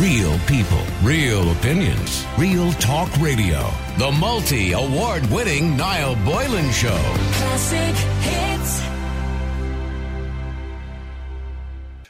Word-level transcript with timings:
Real 0.00 0.38
people, 0.40 0.82
real 1.02 1.52
opinions, 1.52 2.26
real 2.36 2.70
talk 2.72 3.10
radio. 3.16 3.66
The 3.96 4.12
multi 4.12 4.72
award 4.72 5.24
winning 5.30 5.74
Niall 5.74 6.16
Boylan 6.16 6.70
Show. 6.70 6.98
Classic 7.32 7.96
hits. 8.20 8.82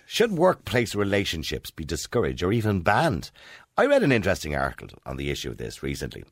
Should 0.04 0.32
workplace 0.32 0.96
relationships 0.96 1.70
be 1.70 1.84
discouraged 1.84 2.42
or 2.42 2.52
even 2.52 2.80
banned? 2.80 3.30
I 3.76 3.86
read 3.86 4.02
an 4.02 4.10
interesting 4.10 4.56
article 4.56 4.88
on 5.06 5.16
the 5.16 5.30
issue 5.30 5.50
of 5.50 5.58
this 5.58 5.84
recently. 5.84 6.24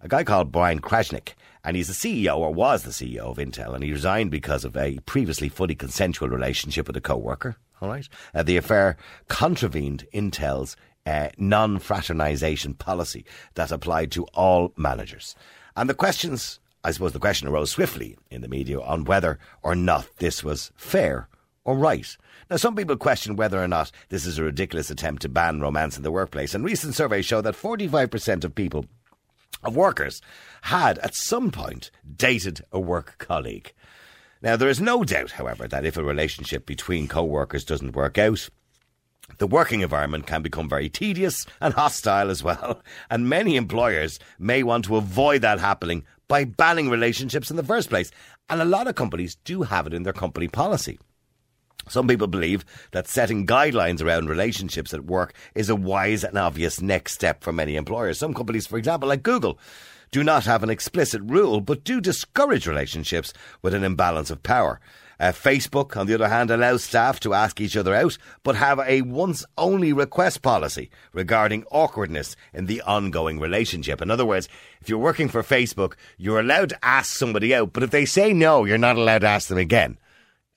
A 0.00 0.08
guy 0.08 0.24
called 0.24 0.52
Brian 0.52 0.80
Krzanich, 0.80 1.34
and 1.62 1.76
he's 1.76 1.88
the 1.88 1.92
CEO 2.26 2.38
or 2.38 2.54
was 2.54 2.82
the 2.82 2.90
CEO 2.92 3.30
of 3.30 3.36
Intel, 3.36 3.74
and 3.74 3.84
he 3.84 3.92
resigned 3.92 4.30
because 4.30 4.64
of 4.64 4.74
a 4.74 4.98
previously 5.04 5.50
fully 5.50 5.74
consensual 5.74 6.30
relationship 6.30 6.86
with 6.86 6.96
a 6.96 7.02
co-worker. 7.02 7.56
All 7.82 7.90
right, 7.90 8.08
uh, 8.34 8.42
the 8.42 8.56
affair 8.56 8.96
contravened 9.28 10.06
Intel's 10.14 10.76
uh, 11.06 11.28
non-fraternization 11.38 12.74
policy 12.74 13.24
that 13.54 13.72
applied 13.72 14.10
to 14.12 14.24
all 14.34 14.72
managers, 14.76 15.34
and 15.76 15.88
the 15.88 15.94
questions. 15.94 16.60
I 16.86 16.90
suppose 16.90 17.12
the 17.12 17.18
question 17.18 17.48
arose 17.48 17.70
swiftly 17.70 18.18
in 18.30 18.42
the 18.42 18.48
media 18.48 18.78
on 18.78 19.04
whether 19.04 19.38
or 19.62 19.74
not 19.74 20.06
this 20.18 20.44
was 20.44 20.70
fair 20.76 21.28
or 21.64 21.76
right. 21.76 22.14
Now, 22.50 22.56
some 22.56 22.76
people 22.76 22.96
question 22.96 23.36
whether 23.36 23.62
or 23.62 23.68
not 23.68 23.90
this 24.10 24.26
is 24.26 24.38
a 24.38 24.42
ridiculous 24.42 24.90
attempt 24.90 25.22
to 25.22 25.28
ban 25.28 25.60
romance 25.60 25.96
in 25.96 26.02
the 26.02 26.10
workplace, 26.10 26.54
and 26.54 26.64
recent 26.64 26.94
surveys 26.94 27.24
show 27.24 27.40
that 27.40 27.54
45% 27.54 28.44
of 28.44 28.54
people, 28.54 28.84
of 29.62 29.74
workers, 29.74 30.20
had 30.62 30.98
at 30.98 31.14
some 31.14 31.50
point 31.50 31.90
dated 32.16 32.60
a 32.70 32.78
work 32.78 33.16
colleague. 33.18 33.72
Now, 34.42 34.56
there 34.56 34.68
is 34.68 34.80
no 34.80 35.04
doubt, 35.04 35.32
however, 35.32 35.66
that 35.66 35.86
if 35.86 35.96
a 35.96 36.04
relationship 36.04 36.66
between 36.66 37.08
co 37.08 37.24
workers 37.24 37.64
doesn't 37.64 37.96
work 37.96 38.18
out, 38.18 38.50
the 39.38 39.46
working 39.46 39.80
environment 39.80 40.26
can 40.26 40.42
become 40.42 40.68
very 40.68 40.88
tedious 40.88 41.46
and 41.60 41.74
hostile 41.74 42.30
as 42.30 42.42
well, 42.42 42.82
and 43.10 43.28
many 43.28 43.56
employers 43.56 44.18
may 44.38 44.62
want 44.62 44.84
to 44.86 44.96
avoid 44.96 45.42
that 45.42 45.60
happening 45.60 46.04
by 46.28 46.44
banning 46.44 46.88
relationships 46.88 47.50
in 47.50 47.56
the 47.56 47.62
first 47.64 47.88
place. 47.88 48.10
And 48.48 48.60
a 48.60 48.66
lot 48.66 48.86
of 48.86 48.94
companies 48.94 49.36
do 49.44 49.62
have 49.62 49.86
it 49.86 49.94
in 49.94 50.02
their 50.02 50.12
company 50.12 50.48
policy. 50.48 50.98
Some 51.88 52.08
people 52.08 52.26
believe 52.26 52.64
that 52.92 53.08
setting 53.08 53.46
guidelines 53.46 54.02
around 54.02 54.28
relationships 54.28 54.94
at 54.94 55.04
work 55.04 55.34
is 55.54 55.68
a 55.68 55.76
wise 55.76 56.24
and 56.24 56.38
obvious 56.38 56.80
next 56.80 57.12
step 57.12 57.44
for 57.44 57.52
many 57.52 57.76
employers. 57.76 58.18
Some 58.18 58.32
companies, 58.32 58.66
for 58.66 58.78
example, 58.78 59.08
like 59.08 59.22
Google, 59.22 59.58
do 60.10 60.24
not 60.24 60.44
have 60.44 60.62
an 60.62 60.70
explicit 60.70 61.20
rule 61.24 61.60
but 61.60 61.84
do 61.84 62.00
discourage 62.00 62.66
relationships 62.66 63.32
with 63.62 63.74
an 63.74 63.84
imbalance 63.84 64.30
of 64.30 64.42
power. 64.42 64.80
Uh, 65.20 65.32
Facebook, 65.32 65.96
on 65.96 66.06
the 66.06 66.14
other 66.14 66.28
hand, 66.28 66.50
allows 66.50 66.84
staff 66.84 67.20
to 67.20 67.34
ask 67.34 67.60
each 67.60 67.76
other 67.76 67.94
out, 67.94 68.18
but 68.42 68.56
have 68.56 68.80
a 68.80 69.02
once 69.02 69.44
only 69.56 69.92
request 69.92 70.42
policy 70.42 70.90
regarding 71.12 71.64
awkwardness 71.70 72.36
in 72.52 72.66
the 72.66 72.82
ongoing 72.82 73.38
relationship. 73.38 74.02
In 74.02 74.10
other 74.10 74.26
words, 74.26 74.48
if 74.80 74.88
you're 74.88 74.98
working 74.98 75.28
for 75.28 75.42
Facebook, 75.42 75.94
you're 76.18 76.40
allowed 76.40 76.70
to 76.70 76.84
ask 76.84 77.14
somebody 77.14 77.54
out, 77.54 77.72
but 77.72 77.82
if 77.82 77.90
they 77.90 78.04
say 78.04 78.32
no, 78.32 78.64
you're 78.64 78.78
not 78.78 78.96
allowed 78.96 79.20
to 79.20 79.28
ask 79.28 79.48
them 79.48 79.58
again 79.58 79.98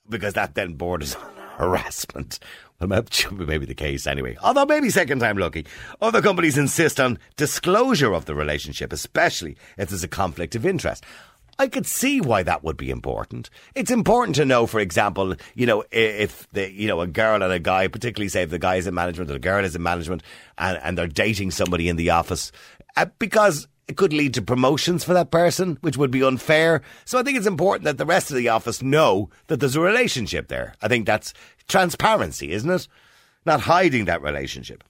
because 0.10 0.34
that 0.34 0.56
then 0.56 0.74
borders 0.74 1.16
on 1.16 1.32
harassment. 1.58 2.40
Well, 2.80 2.90
that 2.90 3.32
may 3.32 3.58
be 3.58 3.66
the 3.66 3.74
case 3.74 4.06
anyway. 4.06 4.38
Although 4.42 4.66
maybe 4.66 4.90
second 4.90 5.20
time 5.20 5.38
lucky. 5.38 5.66
Other 6.02 6.22
companies 6.22 6.58
insist 6.58 7.00
on 7.00 7.18
disclosure 7.36 8.14
of 8.14 8.26
the 8.26 8.36
relationship, 8.36 8.94
especially 8.94 9.58
if 9.78 9.90
there's 9.90 10.04
a 10.04 10.08
conflict 10.08 10.56
of 10.56 10.66
interest. 10.66 11.04
I 11.60 11.68
could 11.68 11.88
see 11.88 12.22
why 12.22 12.44
that 12.44 12.64
would 12.64 12.78
be 12.78 12.92
important. 12.92 13.50
It's 13.74 13.90
important 13.90 14.36
to 14.36 14.46
know, 14.46 14.68
for 14.68 14.80
example, 14.80 15.36
you 15.56 15.66
know, 15.66 15.84
if 15.92 16.48
the, 16.52 16.72
you 16.72 16.88
know, 16.88 17.02
a 17.02 17.08
girl 17.08 17.42
and 17.42 17.52
a 17.52 17.60
guy, 17.60 17.88
particularly 17.88 18.30
say 18.30 18.44
if 18.44 18.52
the 18.52 18.60
guy 18.60 18.76
is 18.76 18.86
in 18.86 18.94
management 18.94 19.30
or 19.32 19.34
the 19.34 19.40
girl 19.40 19.66
is 19.66 19.76
in 19.76 19.82
management 19.82 20.22
and, 20.58 20.80
and 20.84 20.98
they're 20.98 21.08
dating 21.08 21.52
somebody 21.52 21.90
in 21.90 21.96
the 21.96 22.12
office, 22.12 22.52
uh, 22.96 23.08
because 23.18 23.68
it 23.88 23.98
could 23.98 24.14
lead 24.14 24.34
to 24.36 24.42
promotions 24.42 25.04
for 25.04 25.14
that 25.14 25.32
person, 25.32 25.78
which 25.82 25.98
would 25.98 26.12
be 26.12 26.24
unfair. 26.24 26.82
So 27.06 27.18
I 27.18 27.24
think 27.24 27.38
it's 27.38 27.48
important 27.48 27.86
that 27.86 27.98
the 27.98 28.06
rest 28.06 28.30
of 28.30 28.38
the 28.38 28.50
office 28.50 28.82
know 28.82 29.30
that 29.48 29.60
there's 29.60 29.76
a 29.76 29.82
relationship 29.82 30.50
there. 30.50 30.76
I 30.82 30.88
think 30.88 31.06
that's 31.06 31.34
transparency, 31.68 32.52
isn't 32.52 32.70
it? 32.70 32.88
Not 33.46 33.62
hiding 33.62 34.06
that 34.06 34.22
relationship. 34.22 34.84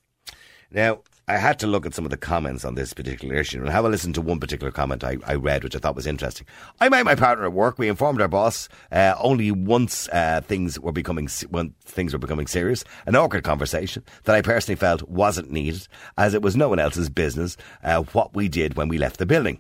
Now, 0.72 1.02
I 1.30 1.36
had 1.36 1.60
to 1.60 1.68
look 1.68 1.86
at 1.86 1.94
some 1.94 2.06
of 2.06 2.12
the 2.12 2.16
comments 2.16 2.64
on 2.64 2.76
this 2.76 2.94
particular 2.94 3.36
issue 3.36 3.60
and 3.60 3.68
have 3.68 3.84
a 3.84 3.90
listen 3.90 4.14
to 4.14 4.22
one 4.22 4.40
particular 4.40 4.72
comment 4.72 5.04
I, 5.04 5.18
I 5.26 5.36
read, 5.36 5.62
which 5.62 5.76
I 5.76 5.80
thought 5.80 5.96
was 5.98 6.08
interesting. 6.08 6.48
I 6.80 6.88
met 6.88 7.04
my 7.04 7.16
partner 7.16 7.44
at 7.44 7.52
work. 7.52 7.78
We 7.78 7.90
informed 7.90 8.22
our 8.22 8.30
boss 8.30 8.70
uh, 8.94 9.14
only 9.20 9.52
once 9.52 10.08
uh, 10.14 10.40
things 10.46 10.80
were 10.80 10.94
becoming 10.94 11.28
when 11.50 11.74
things 11.84 12.14
were 12.14 12.20
becoming 12.20 12.48
serious. 12.48 12.86
An 13.06 13.18
awkward 13.18 13.44
conversation 13.44 14.06
that 14.24 14.38
I 14.38 14.42
personally 14.42 14.78
felt 14.78 15.10
wasn't 15.10 15.52
needed, 15.52 15.90
as 16.18 16.34
it 16.34 16.42
was 16.42 16.56
no 16.56 16.70
one 16.70 16.80
else's 16.80 17.10
business 17.10 17.58
uh, 17.84 18.04
what 18.14 18.34
we 18.34 18.48
did 18.48 18.76
when 18.78 18.88
we 18.88 18.98
left 18.98 19.18
the 19.18 19.26
building. 19.26 19.60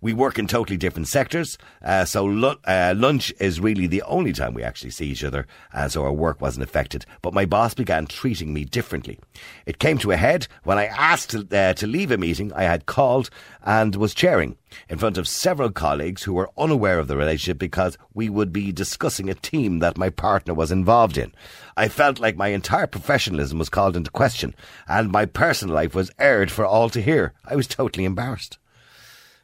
We 0.00 0.12
work 0.12 0.38
in 0.38 0.46
totally 0.46 0.76
different 0.76 1.08
sectors, 1.08 1.58
uh, 1.82 2.04
so 2.04 2.28
uh, 2.66 2.94
lunch 2.96 3.32
is 3.40 3.60
really 3.60 3.86
the 3.86 4.02
only 4.02 4.32
time 4.32 4.54
we 4.54 4.62
actually 4.62 4.90
see 4.90 5.06
each 5.06 5.24
other, 5.24 5.46
uh, 5.74 5.88
so 5.88 6.04
our 6.04 6.12
work 6.12 6.40
wasn't 6.40 6.64
affected. 6.64 7.04
But 7.20 7.34
my 7.34 7.46
boss 7.46 7.74
began 7.74 8.06
treating 8.06 8.54
me 8.54 8.64
differently. 8.64 9.18
It 9.66 9.78
came 9.78 9.98
to 9.98 10.12
a 10.12 10.16
head 10.16 10.46
when 10.62 10.78
I 10.78 10.86
asked 10.86 11.30
to, 11.30 11.46
uh, 11.50 11.74
to 11.74 11.86
leave 11.86 12.10
a 12.10 12.16
meeting 12.16 12.52
I 12.52 12.62
had 12.62 12.86
called 12.86 13.28
and 13.62 13.96
was 13.96 14.14
chairing 14.14 14.56
in 14.88 14.98
front 14.98 15.18
of 15.18 15.26
several 15.26 15.70
colleagues 15.70 16.22
who 16.22 16.32
were 16.32 16.50
unaware 16.56 16.98
of 16.98 17.08
the 17.08 17.16
relationship 17.16 17.58
because 17.58 17.98
we 18.14 18.28
would 18.28 18.52
be 18.52 18.72
discussing 18.72 19.28
a 19.28 19.34
team 19.34 19.78
that 19.80 19.98
my 19.98 20.10
partner 20.10 20.54
was 20.54 20.70
involved 20.70 21.18
in. 21.18 21.32
I 21.76 21.88
felt 21.88 22.20
like 22.20 22.36
my 22.36 22.48
entire 22.48 22.86
professionalism 22.86 23.58
was 23.58 23.68
called 23.68 23.96
into 23.96 24.10
question 24.10 24.54
and 24.86 25.10
my 25.10 25.26
personal 25.26 25.74
life 25.74 25.94
was 25.94 26.10
aired 26.18 26.50
for 26.50 26.64
all 26.64 26.90
to 26.90 27.02
hear. 27.02 27.32
I 27.44 27.56
was 27.56 27.66
totally 27.66 28.04
embarrassed. 28.04 28.58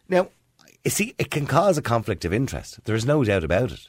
Now, 0.08 0.28
see, 0.90 1.14
it 1.18 1.30
can 1.30 1.46
cause 1.46 1.78
a 1.78 1.82
conflict 1.82 2.24
of 2.24 2.32
interest. 2.32 2.80
There's 2.84 3.06
no 3.06 3.24
doubt 3.24 3.44
about 3.44 3.72
it. 3.72 3.88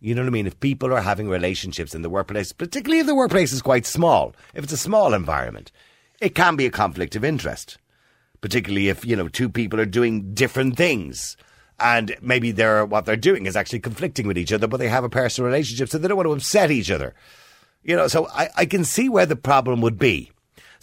You 0.00 0.14
know 0.14 0.22
what 0.22 0.28
I 0.28 0.32
mean? 0.32 0.46
If 0.46 0.60
people 0.60 0.92
are 0.92 1.00
having 1.00 1.28
relationships 1.28 1.94
in 1.94 2.02
the 2.02 2.10
workplace, 2.10 2.52
particularly 2.52 3.00
if 3.00 3.06
the 3.06 3.14
workplace 3.14 3.52
is 3.52 3.62
quite 3.62 3.86
small, 3.86 4.34
if 4.52 4.64
it's 4.64 4.72
a 4.72 4.76
small 4.76 5.14
environment, 5.14 5.72
it 6.20 6.34
can 6.34 6.56
be 6.56 6.66
a 6.66 6.70
conflict 6.70 7.16
of 7.16 7.24
interest. 7.24 7.78
Particularly 8.42 8.90
if, 8.90 9.06
you 9.06 9.16
know, 9.16 9.28
two 9.28 9.48
people 9.48 9.80
are 9.80 9.86
doing 9.86 10.34
different 10.34 10.76
things. 10.76 11.38
And 11.80 12.14
maybe 12.20 12.50
they're, 12.50 12.84
what 12.84 13.06
they're 13.06 13.16
doing 13.16 13.46
is 13.46 13.56
actually 13.56 13.80
conflicting 13.80 14.26
with 14.26 14.36
each 14.36 14.52
other, 14.52 14.66
but 14.66 14.76
they 14.76 14.88
have 14.88 15.04
a 15.04 15.08
personal 15.08 15.46
relationship, 15.46 15.88
so 15.88 15.96
they 15.96 16.08
don't 16.08 16.18
want 16.18 16.26
to 16.26 16.32
upset 16.34 16.70
each 16.70 16.90
other. 16.90 17.14
You 17.82 17.96
know, 17.96 18.06
so 18.06 18.28
I, 18.28 18.50
I 18.58 18.66
can 18.66 18.84
see 18.84 19.08
where 19.08 19.26
the 19.26 19.36
problem 19.36 19.80
would 19.80 19.98
be. 19.98 20.30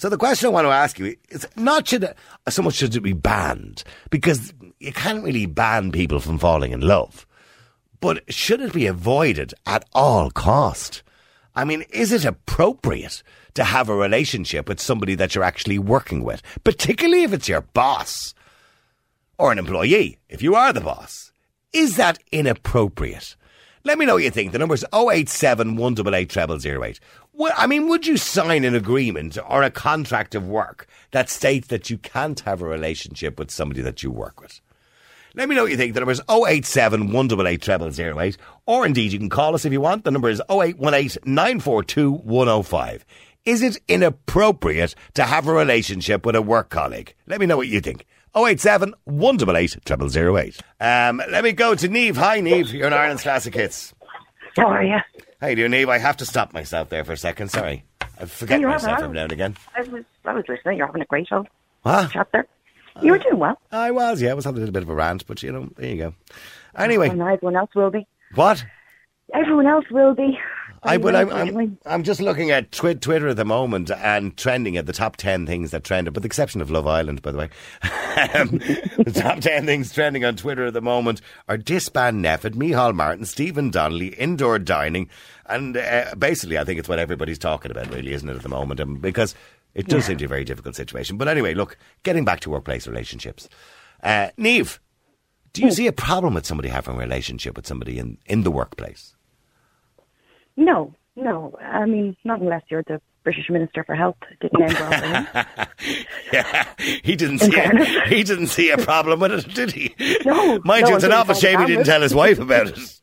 So 0.01 0.09
the 0.09 0.17
question 0.17 0.47
I 0.47 0.49
want 0.49 0.65
to 0.65 0.71
ask 0.71 0.97
you 0.97 1.15
is 1.29 1.47
not 1.55 1.87
should 1.87 2.03
it, 2.03 2.17
so 2.49 2.63
much 2.63 2.73
should 2.73 2.95
it 2.95 3.01
be 3.01 3.13
banned 3.13 3.83
because 4.09 4.51
you 4.79 4.91
can't 4.91 5.23
really 5.23 5.45
ban 5.45 5.91
people 5.91 6.19
from 6.19 6.39
falling 6.39 6.71
in 6.71 6.81
love, 6.81 7.27
but 7.99 8.23
should 8.33 8.61
it 8.61 8.73
be 8.73 8.87
avoided 8.87 9.53
at 9.67 9.85
all 9.93 10.31
cost? 10.31 11.03
I 11.55 11.65
mean, 11.65 11.83
is 11.91 12.11
it 12.11 12.25
appropriate 12.25 13.21
to 13.53 13.63
have 13.63 13.89
a 13.89 13.95
relationship 13.95 14.67
with 14.67 14.81
somebody 14.81 15.13
that 15.13 15.35
you're 15.35 15.43
actually 15.43 15.77
working 15.77 16.23
with, 16.23 16.41
particularly 16.63 17.21
if 17.21 17.31
it's 17.31 17.47
your 17.47 17.61
boss 17.61 18.33
or 19.37 19.51
an 19.51 19.59
employee, 19.59 20.17
if 20.29 20.41
you 20.41 20.55
are 20.55 20.73
the 20.73 20.81
boss? 20.81 21.31
Is 21.73 21.97
that 21.97 22.17
inappropriate? 22.31 23.35
Let 23.83 23.97
me 23.97 24.05
know 24.05 24.13
what 24.13 24.23
you 24.23 24.29
think. 24.29 24.51
The 24.51 24.59
number 24.59 24.75
is 24.75 24.85
087 24.93 25.75
188 25.75 26.61
0008. 26.61 26.99
Well, 27.33 27.53
I 27.55 27.65
mean, 27.65 27.87
would 27.87 28.05
you 28.05 28.17
sign 28.17 28.65
an 28.65 28.75
agreement 28.75 29.37
or 29.47 29.63
a 29.63 29.71
contract 29.71 30.35
of 30.35 30.47
work 30.47 30.85
that 31.11 31.29
states 31.29 31.67
that 31.69 31.89
you 31.89 31.97
can't 31.97 32.39
have 32.41 32.61
a 32.61 32.67
relationship 32.67 33.39
with 33.39 33.51
somebody 33.51 33.81
that 33.81 34.03
you 34.03 34.11
work 34.11 34.41
with? 34.41 34.59
Let 35.33 35.47
me 35.47 35.55
know 35.55 35.63
what 35.63 35.71
you 35.71 35.77
think. 35.77 35.93
The 35.93 36.01
number 36.01 36.11
is 36.11 36.21
087 36.29 37.13
188 37.13 37.93
0008. 37.93 38.37
Or 38.65 38.85
indeed, 38.85 39.13
you 39.13 39.19
can 39.19 39.29
call 39.29 39.55
us 39.55 39.63
if 39.63 39.71
you 39.71 39.79
want. 39.79 40.03
The 40.03 40.11
number 40.11 40.29
is 40.29 40.41
0818 40.49 41.23
942 41.23 42.11
105. 42.11 43.05
Is 43.45 43.63
it 43.63 43.77
inappropriate 43.87 44.93
to 45.13 45.23
have 45.23 45.47
a 45.47 45.53
relationship 45.53 46.25
with 46.25 46.35
a 46.35 46.41
work 46.41 46.69
colleague? 46.69 47.15
Let 47.27 47.39
me 47.39 47.45
know 47.45 47.57
what 47.57 47.69
you 47.69 47.79
think. 47.79 48.05
087 48.35 48.93
188 49.05 49.77
0008. 50.25 50.59
Um, 50.81 51.21
let 51.29 51.43
me 51.45 51.53
go 51.53 51.75
to 51.75 51.87
Neve. 51.87 52.17
Hi, 52.17 52.41
Neve. 52.41 52.73
You're 52.73 52.87
in 52.87 52.93
Ireland's 52.93 53.23
Classic 53.23 53.53
Hits. 53.53 53.93
How 54.57 54.67
are 54.67 54.83
you? 54.83 54.97
You 55.49 55.55
doing, 55.55 55.71
Neve? 55.71 55.89
I 55.89 55.97
have 55.97 56.17
to 56.17 56.25
stop 56.25 56.53
myself 56.53 56.89
there 56.89 57.03
for 57.03 57.13
a 57.13 57.17
second. 57.17 57.49
Sorry. 57.49 57.83
I 58.19 58.25
forget 58.25 58.61
myself 58.61 58.83
having- 58.83 59.03
every 59.05 59.15
now 59.15 59.23
and 59.23 59.31
again. 59.31 59.55
I 59.75 59.81
was, 59.81 60.03
I 60.25 60.33
was 60.33 60.43
listening. 60.47 60.77
You're 60.77 60.85
having 60.87 61.01
a 61.01 61.05
great 61.05 61.27
old 61.31 61.47
What? 61.81 62.11
chat 62.11 62.27
there. 62.31 62.45
You 63.01 63.13
were 63.13 63.17
doing 63.17 63.39
well. 63.39 63.57
I 63.71 63.89
was, 63.91 64.21
yeah. 64.21 64.31
I 64.31 64.33
was 64.33 64.45
having 64.45 64.57
a 64.57 64.59
little 64.59 64.73
bit 64.73 64.83
of 64.83 64.89
a 64.89 64.93
rant, 64.93 65.25
but 65.25 65.41
you 65.41 65.51
know, 65.51 65.69
there 65.77 65.89
you 65.89 65.97
go. 65.97 66.13
Anyway, 66.75 67.09
And 67.09 67.21
everyone 67.21 67.55
else 67.55 67.71
will 67.73 67.89
be. 67.89 68.05
what? 68.35 68.63
Everyone 69.33 69.65
else 69.65 69.85
will 69.89 70.13
be. 70.13 70.37
I, 70.83 70.97
but 70.97 71.15
I'm, 71.15 71.29
I'm, 71.31 71.77
I'm 71.85 72.03
just 72.03 72.19
looking 72.21 72.49
at 72.49 72.71
twi- 72.71 72.95
Twitter 72.95 73.27
at 73.27 73.35
the 73.35 73.45
moment 73.45 73.91
and 73.91 74.35
trending 74.35 74.77
at 74.77 74.87
the 74.87 74.93
top 74.93 75.15
10 75.15 75.45
things 75.45 75.69
that 75.71 75.83
trended, 75.83 76.15
with 76.15 76.23
the 76.23 76.27
exception 76.27 76.59
of 76.59 76.71
Love 76.71 76.87
Island, 76.87 77.21
by 77.21 77.31
the 77.31 77.37
way. 77.37 77.49
um, 78.33 78.57
the 78.97 79.11
top 79.15 79.39
10 79.41 79.65
things 79.67 79.93
trending 79.93 80.25
on 80.25 80.35
Twitter 80.35 80.65
at 80.65 80.73
the 80.73 80.81
moment 80.81 81.21
are 81.47 81.57
Disband 81.57 82.25
NPHET, 82.25 82.55
Micheál 82.55 82.95
Martin, 82.95 83.25
Stephen 83.25 83.69
Donnelly, 83.69 84.07
indoor 84.15 84.57
dining, 84.57 85.07
and 85.45 85.77
uh, 85.77 86.15
basically 86.17 86.57
I 86.57 86.63
think 86.63 86.79
it's 86.79 86.89
what 86.89 86.97
everybody's 86.99 87.37
talking 87.39 87.69
about, 87.71 87.93
really, 87.93 88.13
isn't 88.13 88.27
it, 88.27 88.35
at 88.35 88.41
the 88.41 88.49
moment? 88.49 88.79
Um, 88.79 88.95
because 88.95 89.35
It 89.75 89.87
does 89.87 90.05
seem 90.05 90.17
to 90.17 90.21
be 90.23 90.25
a 90.25 90.29
very 90.29 90.43
difficult 90.43 90.75
situation. 90.75 91.17
But 91.17 91.27
anyway, 91.27 91.53
look, 91.53 91.77
getting 92.03 92.25
back 92.25 92.39
to 92.41 92.49
workplace 92.49 92.87
relationships. 92.87 93.47
Uh, 94.03 94.29
Neve, 94.35 94.79
do 95.53 95.61
you 95.61 95.67
Hmm. 95.67 95.73
see 95.73 95.87
a 95.87 95.91
problem 95.93 96.33
with 96.33 96.45
somebody 96.45 96.69
having 96.69 96.95
a 96.95 96.97
relationship 96.97 97.55
with 97.55 97.67
somebody 97.67 97.99
in, 97.99 98.17
in 98.25 98.41
the 98.43 98.51
workplace? 98.51 99.15
No, 100.61 100.93
no. 101.15 101.57
I 101.59 101.85
mean, 101.85 102.15
not 102.23 102.39
unless 102.39 102.61
you're 102.69 102.83
the 102.83 103.01
British 103.23 103.49
Minister 103.49 103.83
for 103.83 103.95
Health. 103.95 104.17
Didn't 104.39 104.59
name 104.59 104.69
drop 104.69 104.93
him. 104.93 105.27
Yeah, 106.31 106.67
he 107.03 107.15
didn't 107.15 107.39
see 107.39 107.55
a, 107.55 108.05
he 108.07 108.23
didn't 108.23 108.47
see 108.47 108.69
a 108.69 108.77
problem 108.77 109.19
with 109.19 109.31
it, 109.31 109.53
did 109.53 109.71
he? 109.71 109.93
No, 110.23 110.59
mind 110.63 110.83
no, 110.83 110.89
you, 110.89 110.95
it's 110.95 111.03
an 111.03 111.11
awful 111.11 111.35
shame 111.35 111.59
he 111.59 111.65
didn't 111.65 111.85
tell 111.85 112.01
his 112.01 112.15
wife 112.15 112.39
about 112.39 112.67
it. 112.67 112.79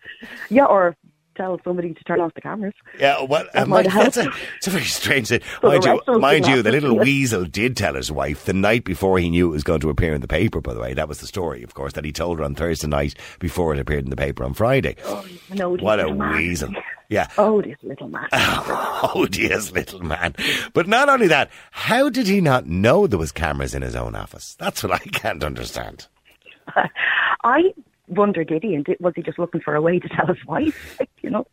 Yeah, 0.51 0.65
or 0.65 0.97
tell 1.38 1.58
somebody 1.64 1.94
to 1.94 2.05
turn 2.05 2.20
off 2.20 2.35
the 2.35 2.43
cameras. 2.43 2.75
Yeah, 3.00 3.23
well, 3.23 3.44
uh, 3.55 3.61
That 3.61 3.69
mind, 3.69 3.87
might 3.87 3.87
help. 3.87 4.12
that's 4.12 4.17
a, 4.19 4.31
it's 4.58 4.67
a 4.67 4.70
very 4.70 4.85
strange 4.85 5.29
thing. 5.29 5.40
So 5.62 5.69
Mind 5.70 5.85
you, 5.85 5.93
rest 5.93 6.02
of 6.08 6.14
us 6.17 6.20
mind 6.20 6.46
you, 6.46 6.61
the 6.62 6.70
little 6.73 6.99
weasel 6.99 7.44
did 7.46 7.76
tell 7.76 7.94
his 7.94 8.12
wife 8.12 8.44
the 8.44 8.52
night 8.52 8.85
before 8.85 9.19
he 9.19 9.31
knew 9.31 9.49
it 9.49 9.52
was 9.52 9.64
going 9.64 9.81
to 9.81 9.88
appear 9.90 10.12
in 10.14 10.20
the 10.20 10.29
paper. 10.29 10.61
By 10.61 10.75
the 10.75 10.81
way, 10.81 10.93
that 10.93 11.08
was 11.08 11.20
the 11.20 11.26
story, 11.26 11.62
of 11.62 11.73
course, 11.75 11.94
that 11.94 12.05
he 12.05 12.12
told 12.12 12.38
her 12.40 12.44
on 12.44 12.55
Thursday 12.55 12.88
night 12.88 13.14
before 13.38 13.73
it 13.73 13.79
appeared 13.81 14.05
in 14.05 14.11
the 14.11 14.17
paper 14.17 14.44
on 14.44 14.52
Friday. 14.52 14.96
No, 15.55 15.76
what 15.76 16.00
a 16.00 16.12
man. 16.12 16.37
weasel! 16.37 16.70
Yeah, 17.11 17.29
Oh, 17.38 17.62
this 17.62 17.79
little 17.82 18.08
man. 18.08 18.29
odious 19.14 19.73
little 19.73 20.02
man. 20.02 20.35
But 20.75 20.87
not 20.87 21.08
only 21.08 21.26
that, 21.29 21.50
how 21.70 22.11
did 22.11 22.26
he 22.26 22.43
not 22.43 22.67
know 22.67 23.06
there 23.06 23.19
was 23.19 23.32
cameras 23.32 23.75
in 23.75 23.81
his 23.81 23.96
own 23.96 24.14
office? 24.14 24.56
That's 24.58 24.82
what 24.82 24.93
I 24.93 24.99
can't 24.99 25.43
understand. 25.43 26.06
I 27.44 27.73
wonder, 28.09 28.45
did 28.45 28.63
he? 28.63 28.75
And 28.75 28.85
did, 28.85 28.99
was 29.01 29.15
he 29.17 29.23
just 29.23 29.39
looking 29.39 29.61
for 29.61 29.75
a 29.75 29.83
way 29.83 29.99
to 29.99 30.09
tell 30.09 30.27
his 30.27 30.45
wife? 30.47 31.01
You 31.21 31.31
know, 31.31 31.47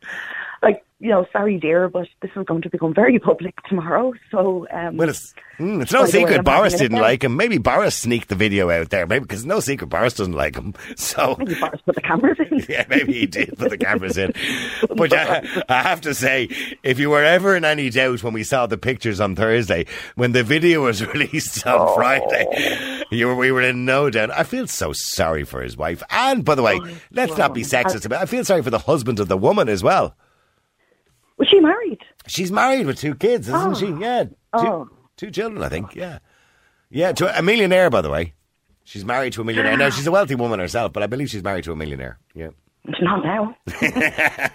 like 0.65 0.83
you 0.99 1.09
know, 1.09 1.27
sorry, 1.33 1.59
dear, 1.59 1.89
but 1.89 2.07
this 2.21 2.31
is 2.37 2.45
going 2.45 2.61
to 2.61 2.69
become 2.69 2.93
very 2.93 3.19
public 3.19 3.53
tomorrow. 3.67 4.13
So, 4.31 4.65
um, 4.71 4.95
Well, 4.95 5.09
it's, 5.09 5.33
mm, 5.59 5.81
it's 5.81 5.91
no 5.91 5.99
the 5.99 6.05
way, 6.05 6.23
secret 6.23 6.45
Boris 6.45 6.73
didn't 6.75 6.99
like 7.01 7.21
him. 7.21 7.35
Maybe 7.35 7.57
Boris 7.57 7.95
sneaked 7.97 8.29
the 8.29 8.35
video 8.35 8.69
out 8.69 8.91
there. 8.91 9.05
Maybe 9.05 9.23
because 9.23 9.45
no 9.45 9.59
secret 9.59 9.87
Boris 9.87 10.13
doesn't 10.13 10.33
like 10.33 10.55
him. 10.55 10.73
So 10.95 11.35
maybe 11.37 11.55
Boris 11.55 11.81
put 11.85 11.95
the 11.95 12.01
cameras 12.01 12.37
in. 12.49 12.65
yeah, 12.69 12.85
maybe 12.89 13.11
he 13.11 13.25
did 13.25 13.57
put 13.57 13.71
the 13.71 13.77
cameras 13.77 14.17
in. 14.17 14.33
But 14.95 15.11
uh, 15.11 15.41
I 15.67 15.81
have 15.81 15.99
to 16.01 16.13
say, 16.15 16.47
if 16.81 16.97
you 16.97 17.09
were 17.09 17.23
ever 17.23 17.57
in 17.57 17.65
any 17.65 17.89
doubt 17.89 18.23
when 18.23 18.33
we 18.33 18.43
saw 18.45 18.65
the 18.65 18.77
pictures 18.77 19.19
on 19.19 19.35
Thursday, 19.35 19.87
when 20.15 20.31
the 20.31 20.43
video 20.43 20.85
was 20.85 21.05
released 21.05 21.67
on 21.67 21.75
Oh. 21.81 21.93
Friday, 21.95 23.03
you 23.11 23.27
were, 23.27 23.35
we 23.35 23.51
were 23.51 23.61
in 23.61 23.83
no 23.83 24.09
doubt. 24.09 24.31
I 24.31 24.43
feel 24.43 24.65
so 24.65 24.93
sorry 24.93 25.43
for 25.43 25.61
his 25.61 25.75
wife. 25.75 26.01
And 26.09 26.45
by 26.45 26.55
the 26.55 26.63
way, 26.63 26.79
Oh, 26.81 26.87
let's 27.11 27.37
not 27.37 27.53
be 27.53 27.63
sexist 27.63 28.05
about 28.05 28.21
it. 28.21 28.23
I 28.23 28.25
feel 28.27 28.45
sorry 28.45 28.61
for 28.63 28.69
the 28.69 28.79
husband 28.79 29.19
of 29.19 29.27
the 29.27 29.37
woman 29.37 29.67
as 29.67 29.83
well. 29.83 30.15
Was 31.37 31.47
she 31.49 31.59
married? 31.59 31.99
She's 32.27 32.51
married 32.51 32.85
with 32.87 32.97
two 32.99 33.15
kids, 33.15 33.47
isn't 33.47 33.71
Oh. 33.71 33.73
she? 33.73 33.87
Yeah. 34.01 34.23
Two, 34.23 34.31
Oh. 34.53 34.89
two 35.17 35.31
children, 35.31 35.61
I 35.63 35.69
think. 35.69 35.95
Yeah. 35.95 36.19
Yeah, 36.89 37.11
to 37.13 37.37
a 37.37 37.41
millionaire, 37.41 37.89
by 37.89 38.01
the 38.01 38.09
way. 38.09 38.33
She's 38.83 39.03
married 39.03 39.33
to 39.33 39.41
a 39.41 39.43
millionaire. 39.43 39.75
Now, 39.75 39.89
she's 39.89 40.07
a 40.07 40.11
wealthy 40.11 40.35
woman 40.35 40.59
herself, 40.59 40.93
but 40.93 41.01
I 41.03 41.07
believe 41.07 41.29
she's 41.29 41.43
married 41.43 41.63
to 41.65 41.71
a 41.71 41.75
millionaire. 41.75 42.19
Yeah. 42.35 42.49
Not 43.01 43.23
now. 43.25 43.55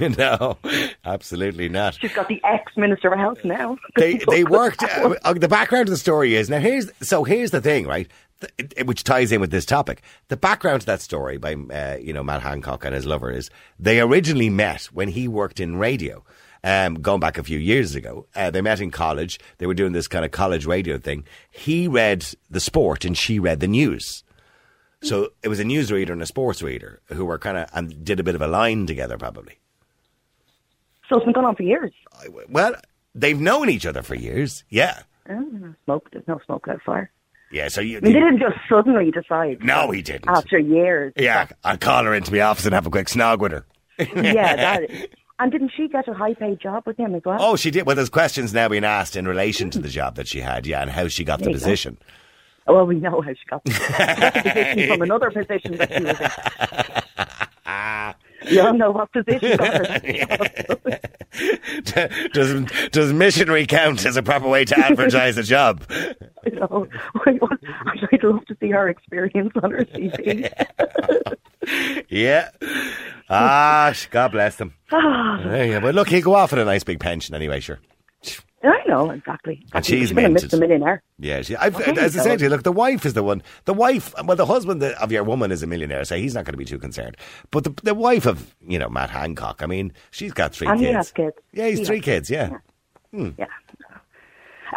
no, 0.00 0.56
absolutely 1.04 1.68
not. 1.68 1.94
She's 2.00 2.12
got 2.12 2.28
the 2.28 2.40
ex-minister 2.44 3.12
of 3.12 3.18
health 3.18 3.38
now. 3.44 3.76
They 3.96 4.20
they 4.28 4.44
worked. 4.58 4.82
Uh, 4.84 5.16
uh, 5.24 5.32
the 5.34 5.48
background 5.48 5.88
of 5.88 5.90
the 5.90 5.96
story 5.98 6.36
is 6.36 6.48
now. 6.48 6.60
Here's 6.60 6.90
so 7.00 7.24
here's 7.24 7.50
the 7.50 7.60
thing, 7.60 7.86
right? 7.88 8.08
Which 8.84 9.04
ties 9.04 9.32
in 9.32 9.40
with 9.40 9.50
this 9.50 9.64
topic. 9.66 10.02
The 10.28 10.36
background 10.36 10.80
to 10.80 10.86
that 10.86 11.00
story 11.00 11.36
by 11.38 11.54
uh, 11.54 11.96
you 12.00 12.12
know 12.12 12.22
Matt 12.22 12.42
Hancock 12.42 12.84
and 12.84 12.94
his 12.94 13.06
lover 13.06 13.30
is 13.30 13.50
they 13.78 14.00
originally 14.00 14.50
met 14.50 14.84
when 14.86 15.08
he 15.08 15.28
worked 15.28 15.60
in 15.60 15.76
radio. 15.76 16.24
Um, 16.64 16.94
going 16.94 17.18
back 17.18 17.38
a 17.38 17.42
few 17.42 17.58
years 17.58 17.96
ago, 17.96 18.26
uh, 18.36 18.50
they 18.50 18.60
met 18.60 18.80
in 18.80 18.92
college. 18.92 19.40
They 19.58 19.66
were 19.66 19.74
doing 19.74 19.92
this 19.92 20.06
kind 20.06 20.24
of 20.24 20.30
college 20.30 20.64
radio 20.64 20.96
thing. 20.96 21.24
He 21.50 21.88
read 21.88 22.24
the 22.50 22.60
sport 22.60 23.04
and 23.04 23.18
she 23.18 23.40
read 23.40 23.58
the 23.58 23.66
news. 23.66 24.22
So 25.02 25.30
it 25.42 25.48
was 25.48 25.58
a 25.58 25.64
newsreader 25.64 26.10
and 26.10 26.22
a 26.22 26.26
sports 26.26 26.62
reader 26.62 27.00
who 27.06 27.24
were 27.24 27.38
kind 27.38 27.56
of 27.58 27.68
and 27.74 28.04
did 28.04 28.20
a 28.20 28.22
bit 28.22 28.36
of 28.36 28.42
a 28.42 28.46
line 28.46 28.86
together, 28.86 29.18
probably. 29.18 29.58
So 31.08 31.16
it's 31.16 31.24
been 31.24 31.34
going 31.34 31.46
on 31.46 31.56
for 31.56 31.64
years. 31.64 31.92
I- 32.20 32.28
Well, 32.48 32.76
they've 33.12 33.40
known 33.40 33.68
each 33.68 33.84
other 33.84 34.02
for 34.02 34.14
years. 34.14 34.62
Yeah, 34.68 35.02
Oh, 35.28 35.74
smoke. 35.84 36.08
There's 36.12 36.26
no 36.28 36.38
smoke 36.46 36.66
without 36.66 36.82
fire. 36.82 37.10
Yeah. 37.52 37.68
So 37.68 37.80
you, 37.80 38.00
they 38.00 38.12
didn't 38.12 38.38
just 38.38 38.56
suddenly 38.68 39.10
decide. 39.10 39.62
No, 39.62 39.90
he 39.90 40.02
didn't. 40.02 40.28
After 40.28 40.58
years. 40.58 41.12
yeah, 41.16 41.48
I'll 41.64 41.78
call 41.78 42.04
her 42.04 42.14
into 42.14 42.32
my 42.32 42.40
office 42.40 42.64
and 42.64 42.74
have 42.74 42.86
a 42.86 42.90
quick 42.90 43.06
snog 43.08 43.38
with 43.38 43.52
her. 43.52 43.66
yeah, 43.98 44.56
that 44.56 44.82
is. 44.90 45.06
And 45.38 45.50
didn't 45.50 45.72
she 45.76 45.88
get 45.88 46.06
a 46.06 46.12
high-paid 46.14 46.60
job 46.60 46.84
with 46.86 46.96
him 46.96 47.14
as 47.16 47.22
well? 47.24 47.38
Oh, 47.40 47.56
she 47.56 47.70
did. 47.72 47.84
Well, 47.86 47.96
there's 47.96 48.10
questions 48.10 48.52
now 48.54 48.68
being 48.68 48.84
asked 48.84 49.16
in 49.16 49.26
relation 49.26 49.70
to 49.70 49.80
the 49.80 49.88
job 49.88 50.14
that 50.16 50.28
she 50.28 50.40
had, 50.40 50.66
yeah, 50.66 50.82
and 50.82 50.90
how 50.90 51.08
she 51.08 51.24
got 51.24 51.38
the 51.40 51.46
There 51.46 51.52
go. 51.54 51.58
position. 51.58 51.98
Well, 52.66 52.86
we 52.86 52.94
know 53.00 53.20
how 53.20 53.32
she 53.32 53.44
got 53.50 53.64
the, 53.64 53.70
position 54.44 54.88
from 54.88 55.02
another 55.02 55.30
position 55.32 55.76
that 55.78 55.92
she 55.92 56.04
was 56.04 56.20
in. 56.20 57.22
You 58.50 58.60
all 58.60 58.74
know 58.74 58.90
what 58.90 59.12
position 59.12 59.56
got 59.56 59.86
her. 59.86 61.00
Does 62.32 62.64
does 62.90 63.12
missionary 63.12 63.66
count 63.66 64.04
as 64.04 64.16
a 64.16 64.22
proper 64.22 64.48
way 64.48 64.64
to 64.66 64.78
advertise 64.78 65.36
a 65.38 65.42
job? 65.42 65.84
You 66.44 66.58
know, 66.58 66.88
I'd 67.24 67.38
love 68.24 68.44
to 68.46 68.56
see 68.58 68.70
her 68.70 68.88
experience 68.88 69.52
on 69.62 69.70
her 69.70 69.84
CV. 69.84 70.50
Yeah. 72.08 72.48
Ah, 73.30 73.94
God 74.10 74.32
bless 74.32 74.56
them. 74.56 74.74
Ah, 74.92 75.40
Yeah, 75.44 75.62
yeah, 75.62 75.80
but 75.80 75.94
look, 75.94 76.08
he'll 76.08 76.20
go 76.20 76.34
off 76.34 76.50
with 76.50 76.58
a 76.60 76.64
nice 76.64 76.82
big 76.82 76.98
pension 76.98 77.36
anyway, 77.36 77.60
sure. 77.60 77.78
I 78.64 78.80
know 78.86 79.10
exactly. 79.10 79.66
And 79.72 79.84
she's 79.84 80.12
a 80.12 80.14
minted. 80.14 80.50
Mr. 80.50 80.58
Millionaire. 80.60 81.02
Yeah, 81.18 81.42
she, 81.42 81.56
I've, 81.56 81.74
Okay, 81.74 81.90
as 82.00 82.16
I 82.16 82.20
so- 82.20 82.24
said 82.24 82.38
to 82.38 82.44
you, 82.44 82.50
look, 82.50 82.62
the 82.62 82.70
wife 82.72 83.04
is 83.04 83.14
the 83.14 83.22
one. 83.22 83.42
The 83.64 83.74
wife, 83.74 84.14
well, 84.24 84.36
the 84.36 84.46
husband 84.46 84.82
of 84.82 85.10
your 85.10 85.24
woman 85.24 85.50
is 85.50 85.62
a 85.62 85.66
millionaire, 85.66 86.04
so 86.04 86.16
he's 86.16 86.34
not 86.34 86.44
going 86.44 86.52
to 86.52 86.58
be 86.58 86.64
too 86.64 86.78
concerned. 86.78 87.16
But 87.50 87.64
the 87.64 87.70
the 87.82 87.94
wife 87.94 88.24
of 88.26 88.54
you 88.66 88.78
know 88.78 88.88
Matt 88.88 89.10
Hancock, 89.10 89.62
I 89.62 89.66
mean, 89.66 89.92
she's 90.12 90.32
got 90.32 90.52
three 90.54 90.68
And 90.68 90.78
he 90.78 90.86
kids. 90.86 90.96
has 90.96 91.12
kids. 91.12 91.36
Yeah, 91.52 91.66
he's 91.68 91.78
He 91.80 91.84
three 91.84 91.96
has 91.96 92.04
kids. 92.04 92.30
Yeah. 92.30 92.50
Yeah. 93.12 93.30
He 93.38 93.46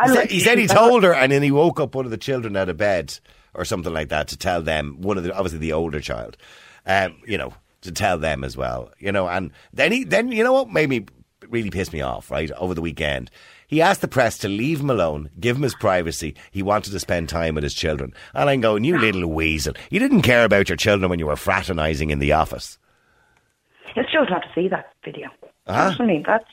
And 0.01 0.13
said, 0.13 0.31
he 0.31 0.39
said 0.41 0.57
he 0.57 0.67
told 0.67 1.03
her, 1.03 1.13
and 1.13 1.31
then 1.31 1.41
he 1.41 1.51
woke 1.51 1.79
up 1.79 1.95
one 1.95 2.05
of 2.05 2.11
the 2.11 2.17
children 2.17 2.57
out 2.57 2.67
of 2.69 2.77
bed 2.77 3.17
or 3.53 3.63
something 3.63 3.93
like 3.93 4.09
that 4.09 4.27
to 4.29 4.37
tell 4.37 4.61
them 4.61 4.97
one 5.01 5.17
of 5.17 5.23
the 5.23 5.33
obviously 5.33 5.59
the 5.59 5.71
older 5.73 5.99
child, 6.01 6.35
um, 6.85 7.15
you 7.25 7.37
know, 7.37 7.53
to 7.81 7.91
tell 7.91 8.17
them 8.17 8.43
as 8.43 8.57
well, 8.57 8.91
you 8.99 9.11
know. 9.11 9.27
And 9.29 9.51
then 9.73 9.91
he 9.91 10.03
then 10.03 10.31
you 10.31 10.43
know 10.43 10.53
what 10.53 10.69
made 10.69 10.89
me 10.89 11.05
really 11.49 11.69
piss 11.69 11.93
me 11.93 12.01
off 12.01 12.29
right 12.31 12.51
over 12.51 12.73
the 12.73 12.81
weekend. 12.81 13.31
He 13.67 13.81
asked 13.81 14.01
the 14.01 14.07
press 14.07 14.37
to 14.39 14.47
leave 14.47 14.79
him 14.79 14.89
alone, 14.89 15.29
give 15.39 15.55
him 15.57 15.63
his 15.63 15.75
privacy. 15.75 16.35
He 16.51 16.61
wanted 16.61 16.91
to 16.91 16.99
spend 16.99 17.29
time 17.29 17.55
with 17.55 17.63
his 17.63 17.73
children. 17.73 18.13
And 18.33 18.49
I'm 18.49 18.61
going, 18.61 18.83
you 18.83 18.97
little 18.97 19.25
weasel. 19.27 19.73
You 19.89 19.99
didn't 19.99 20.21
care 20.21 20.45
about 20.45 20.69
your 20.69 20.75
children 20.75 21.09
when 21.09 21.19
you 21.19 21.27
were 21.27 21.35
fraternising 21.35 22.09
in 22.11 22.19
the 22.19 22.33
office. 22.33 22.77
His 23.95 24.05
children 24.11 24.33
have 24.33 24.43
to 24.43 24.49
see 24.53 24.67
that 24.67 24.93
video. 25.03 25.29
Huh? 25.67 25.95
I 25.99 26.05
mean. 26.05 26.23
That's 26.27 26.45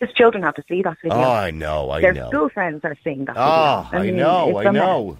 his 0.00 0.12
children 0.12 0.42
have 0.44 0.54
to 0.54 0.64
see 0.68 0.82
that 0.82 0.96
video. 1.02 1.16
Oh, 1.18 1.22
I 1.30 1.50
know, 1.50 1.90
I 1.90 2.00
Their 2.00 2.12
know. 2.12 2.28
school 2.28 2.48
friends 2.50 2.80
are 2.84 2.96
seeing 3.02 3.24
that 3.24 3.36
Oh, 3.36 3.86
video. 3.90 3.98
I 4.00 4.06
mean, 4.06 4.16
know, 4.16 4.56
I 4.58 4.64
a 4.64 4.72
mess. 4.72 4.80
know. 4.82 5.18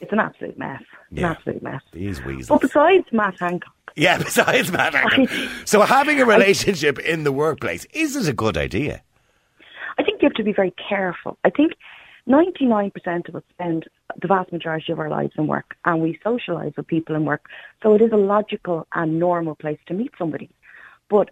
It's 0.00 0.12
an 0.12 0.20
absolute 0.20 0.58
mess. 0.58 0.82
An 1.10 1.16
Yeah. 1.16 1.30
absolute 1.32 1.62
mess. 1.62 1.82
These 1.92 2.20
But 2.48 2.60
besides 2.60 3.04
Matt 3.12 3.34
Hancock, 3.40 3.72
Yeah, 3.96 4.16
besides 4.22 4.70
Matt 4.70 4.94
Hancock. 4.94 5.28
So 5.64 5.80
having 5.82 6.20
a 6.20 6.24
relationship 6.24 6.98
in 7.00 7.24
the 7.24 7.32
workplace, 7.32 7.84
is 7.92 8.14
it 8.16 8.28
a 8.28 8.32
good 8.32 8.56
idea? 8.56 9.02
Think 10.18 10.22
you 10.22 10.28
have 10.30 10.36
to 10.36 10.42
be 10.42 10.52
very 10.52 10.74
careful. 10.88 11.38
I 11.44 11.50
think 11.50 11.74
99% 12.28 13.28
of 13.28 13.36
us 13.36 13.42
spend 13.50 13.84
the 14.20 14.26
vast 14.26 14.50
majority 14.50 14.90
of 14.90 14.98
our 14.98 15.08
lives 15.08 15.32
in 15.38 15.46
work 15.46 15.76
and 15.84 16.02
we 16.02 16.18
socialise 16.26 16.76
with 16.76 16.88
people 16.88 17.14
in 17.14 17.24
work. 17.24 17.46
So 17.84 17.94
it 17.94 18.02
is 18.02 18.10
a 18.12 18.16
logical 18.16 18.88
and 18.94 19.20
normal 19.20 19.54
place 19.54 19.78
to 19.86 19.94
meet 19.94 20.10
somebody. 20.18 20.50
But 21.08 21.30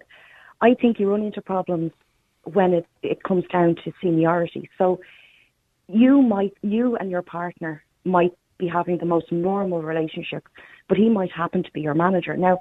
I 0.61 0.75
think 0.75 1.01
you 1.01 1.11
run 1.11 1.23
into 1.23 1.43
problems 1.43 1.91
when 2.45 2.75
it, 2.75 2.87
it 3.03 3.25
comes 3.25 3.43
down 3.53 3.75
to 3.85 3.93
seniority. 4.01 4.71
So 4.79 5.01
you 5.89 6.23
might, 6.23 6.55
you 6.63 6.97
and 6.97 7.11
your 7.11 7.23
partner 7.23 7.83
might 8.05 8.39
be 8.57 8.69
having 8.69 8.99
the 8.99 9.05
most 9.05 9.33
normal 9.33 9.83
relationship, 9.83 10.47
but 10.89 10.97
he 10.97 11.09
might 11.09 11.33
happen 11.33 11.65
to 11.65 11.73
be 11.73 11.81
your 11.81 11.95
manager. 11.95 12.37
Now, 12.37 12.59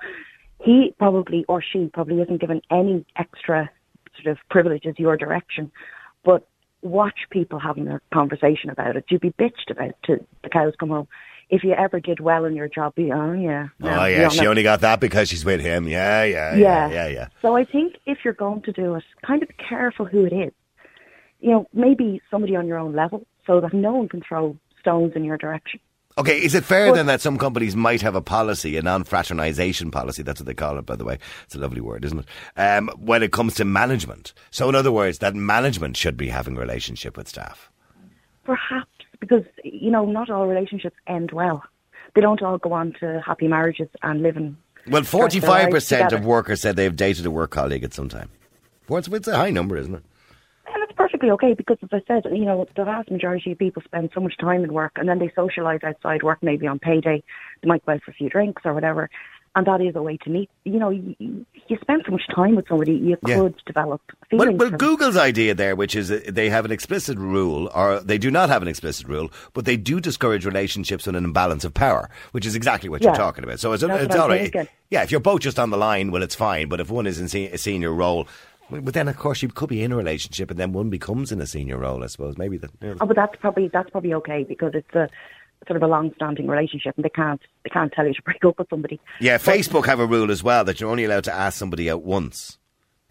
he 0.63 0.95
probably 0.97 1.45
or 1.47 1.61
she 1.61 1.91
probably 1.93 2.19
isn't 2.21 2.41
given 2.41 2.61
any 2.71 3.05
extra 3.15 3.69
sort 4.19 4.31
of 4.31 4.37
privileges 4.49 4.95
your 4.97 5.17
direction, 5.17 5.71
but 6.25 6.47
watch 6.81 7.19
people 7.29 7.59
having 7.59 7.87
a 7.87 8.01
conversation 8.13 8.69
about 8.69 8.97
it. 8.97 9.05
You'd 9.09 9.21
be 9.21 9.31
bitched 9.31 9.69
about 9.69 9.95
to 10.03 10.25
the 10.43 10.49
cows 10.49 10.73
come 10.79 10.89
home. 10.89 11.07
If 11.49 11.63
you 11.63 11.73
ever 11.73 11.99
did 11.99 12.19
well 12.19 12.45
in 12.45 12.55
your 12.55 12.67
job, 12.67 12.95
be 12.95 13.11
oh 13.11 13.33
yeah, 13.33 13.67
no, 13.79 14.01
oh, 14.01 14.05
yeah, 14.05 14.29
she 14.29 14.47
only 14.47 14.63
got 14.63 14.81
that 14.81 14.99
because 14.99 15.29
she's 15.29 15.45
with 15.45 15.61
him. 15.61 15.87
Yeah, 15.87 16.23
yeah, 16.23 16.55
yeah, 16.55 16.89
yeah, 16.89 17.07
yeah. 17.07 17.27
So 17.41 17.55
I 17.55 17.63
think 17.63 17.97
if 18.07 18.19
you're 18.25 18.33
going 18.33 18.63
to 18.63 18.71
do 18.71 18.95
it, 18.95 19.03
kind 19.25 19.43
of 19.43 19.49
be 19.49 19.55
careful 19.55 20.05
who 20.05 20.25
it 20.25 20.33
is. 20.33 20.51
You 21.39 21.51
know, 21.51 21.67
maybe 21.71 22.21
somebody 22.31 22.55
on 22.55 22.65
your 22.65 22.79
own 22.79 22.95
level, 22.95 23.27
so 23.45 23.61
that 23.61 23.73
no 23.73 23.93
one 23.93 24.09
can 24.09 24.23
throw 24.27 24.57
stones 24.79 25.13
in 25.15 25.23
your 25.23 25.37
direction. 25.37 25.79
Okay, 26.17 26.37
is 26.37 26.55
it 26.55 26.63
fair 26.63 26.85
Well- 26.85 26.95
then 26.95 27.07
that 27.07 27.19
some 27.21 27.37
companies 27.37 27.75
might 27.75 28.01
have 28.01 28.15
a 28.15 28.21
policy, 28.21 28.77
a 28.77 28.81
non-fraternization 28.81 29.91
policy? 29.91 30.23
That's 30.23 30.39
what 30.39 30.47
they 30.47 30.53
call 30.53 30.77
it, 30.77 30.85
by 30.85 30.95
the 30.95 31.03
way. 31.03 31.17
It's 31.43 31.55
a 31.55 31.59
lovely 31.59 31.81
word, 31.81 32.05
isn't 32.05 32.19
it? 32.19 32.25
Um, 32.55 32.89
when 32.97 33.21
it 33.21 33.33
comes 33.33 33.55
to 33.55 33.65
management. 33.65 34.33
So, 34.49 34.69
in 34.69 34.75
other 34.75 34.93
words, 34.93 35.19
that 35.19 35.35
management 35.35 35.97
should 35.97 36.15
be 36.15 36.29
having 36.29 36.55
a 36.55 36.59
relationship 36.59 37.17
with 37.17 37.27
staff. 37.27 37.69
Perhaps 38.45 38.87
because 39.19 39.43
you 39.63 39.91
know 39.91 40.05
not 40.05 40.29
all 40.29 40.47
relationships 40.47 40.95
end 41.07 41.31
well. 41.31 41.63
They 42.13 42.21
don't 42.21 42.41
all 42.41 42.57
go 42.57 42.73
on 42.73 42.93
to 42.99 43.21
happy 43.25 43.47
marriages 43.47 43.89
and 44.03 44.21
living. 44.21 44.57
Well, 44.87 45.01
45% 45.01 46.11
of 46.13 46.25
workers 46.25 46.61
said 46.61 46.75
they've 46.75 46.95
dated 46.95 47.25
a 47.25 47.31
work 47.31 47.51
colleague 47.51 47.83
at 47.83 47.93
some 47.93 48.07
time. 48.07 48.29
What's 48.87 49.07
it's 49.07 49.27
a 49.27 49.35
high 49.35 49.49
number, 49.49 49.77
isn't 49.77 49.95
it? 49.95 50.03
Perfectly 51.15 51.31
okay 51.31 51.53
because, 51.53 51.77
as 51.81 51.89
I 51.93 52.01
said, 52.07 52.23
you 52.33 52.43
know, 52.43 52.65
the 52.75 52.83
vast 52.83 53.09
majority 53.09 53.53
of 53.53 53.57
people 53.57 53.81
spend 53.85 54.09
so 54.13 54.19
much 54.19 54.37
time 54.37 54.65
in 54.65 54.73
work 54.73 54.91
and 54.97 55.07
then 55.07 55.17
they 55.19 55.29
socialise 55.29 55.81
outside 55.81 56.23
work, 56.23 56.39
maybe 56.41 56.67
on 56.67 56.77
payday. 56.77 57.23
They 57.63 57.67
might 57.69 57.85
go 57.85 57.93
out 57.93 58.03
for 58.03 58.11
a 58.11 58.13
few 58.13 58.29
drinks 58.29 58.63
or 58.65 58.73
whatever. 58.73 59.09
And 59.55 59.65
that 59.67 59.79
is 59.79 59.95
a 59.95 60.01
way 60.01 60.17
to 60.17 60.29
meet. 60.29 60.49
You 60.65 60.77
know, 60.77 60.89
you, 60.89 61.15
you 61.19 61.77
spend 61.79 62.03
so 62.05 62.11
much 62.11 62.23
time 62.35 62.57
with 62.57 62.67
somebody, 62.67 62.91
you 62.91 63.15
Yeah. 63.25 63.37
could 63.39 63.55
develop 63.65 64.01
Well, 64.33 64.47
feelings. 64.47 64.59
well. 64.59 64.71
Google's 64.71 65.15
idea 65.15 65.55
there, 65.55 65.77
which 65.77 65.95
is 65.95 66.09
they 66.09 66.49
have 66.49 66.65
an 66.65 66.71
explicit 66.71 67.17
rule, 67.17 67.71
or 67.73 68.01
they 68.01 68.17
do 68.17 68.29
not 68.29 68.49
have 68.49 68.61
an 68.61 68.67
explicit 68.67 69.07
rule, 69.07 69.31
but 69.53 69.63
they 69.63 69.77
do 69.77 70.01
discourage 70.01 70.45
relationships 70.45 71.05
with 71.07 71.15
an 71.15 71.23
imbalance 71.23 71.63
of 71.63 71.73
power, 71.73 72.09
which 72.33 72.45
is 72.45 72.57
exactly 72.57 72.89
what 72.89 73.01
you're 73.01 73.15
talking 73.15 73.45
about. 73.45 73.61
So 73.61 73.71
it's, 73.71 73.81
That's 73.83 74.03
it's 74.03 74.15
all 74.15 74.27
right. 74.27 74.51
thinking. 74.51 74.67
Yeah, 74.89 75.03
if 75.03 75.11
you're 75.11 75.21
both 75.21 75.39
just 75.39 75.57
on 75.57 75.69
the 75.69 75.77
line, 75.77 76.11
well, 76.11 76.21
it's 76.21 76.35
fine. 76.35 76.67
But 76.67 76.81
if 76.81 76.91
one 76.91 77.07
is 77.07 77.19
in 77.19 77.25
a 77.53 77.57
senior 77.57 77.93
role, 77.93 78.27
but 78.69 78.93
then 78.93 79.07
of 79.07 79.17
course 79.17 79.41
you 79.41 79.49
could 79.49 79.69
be 79.69 79.83
in 79.83 79.91
a 79.91 79.95
relationship, 79.95 80.49
and 80.51 80.59
then 80.59 80.73
one 80.73 80.89
becomes 80.89 81.31
in 81.31 81.41
a 81.41 81.47
senior 81.47 81.77
role. 81.77 82.03
I 82.03 82.07
suppose 82.07 82.37
maybe 82.37 82.57
that. 82.57 82.71
yeah. 82.81 82.95
Oh, 82.99 83.05
but 83.05 83.15
that's 83.15 83.35
probably 83.37 83.67
that's 83.67 83.89
probably 83.89 84.13
okay 84.15 84.43
because 84.43 84.71
it's 84.73 84.93
a 84.93 85.09
sort 85.67 85.77
of 85.77 85.83
a 85.83 85.87
long-standing 85.87 86.47
relationship, 86.47 86.95
and 86.95 87.05
they 87.05 87.09
can't 87.09 87.41
they 87.63 87.69
can't 87.69 87.91
tell 87.91 88.05
you 88.05 88.13
to 88.13 88.21
break 88.21 88.43
up 88.45 88.59
with 88.59 88.69
somebody. 88.69 88.99
Yeah, 89.19 89.37
Facebook 89.37 89.85
have 89.85 89.99
a 89.99 90.05
rule 90.05 90.31
as 90.31 90.43
well 90.43 90.63
that 90.65 90.79
you're 90.79 90.89
only 90.89 91.05
allowed 91.05 91.25
to 91.25 91.33
ask 91.33 91.57
somebody 91.57 91.89
out 91.89 92.03
once. 92.03 92.57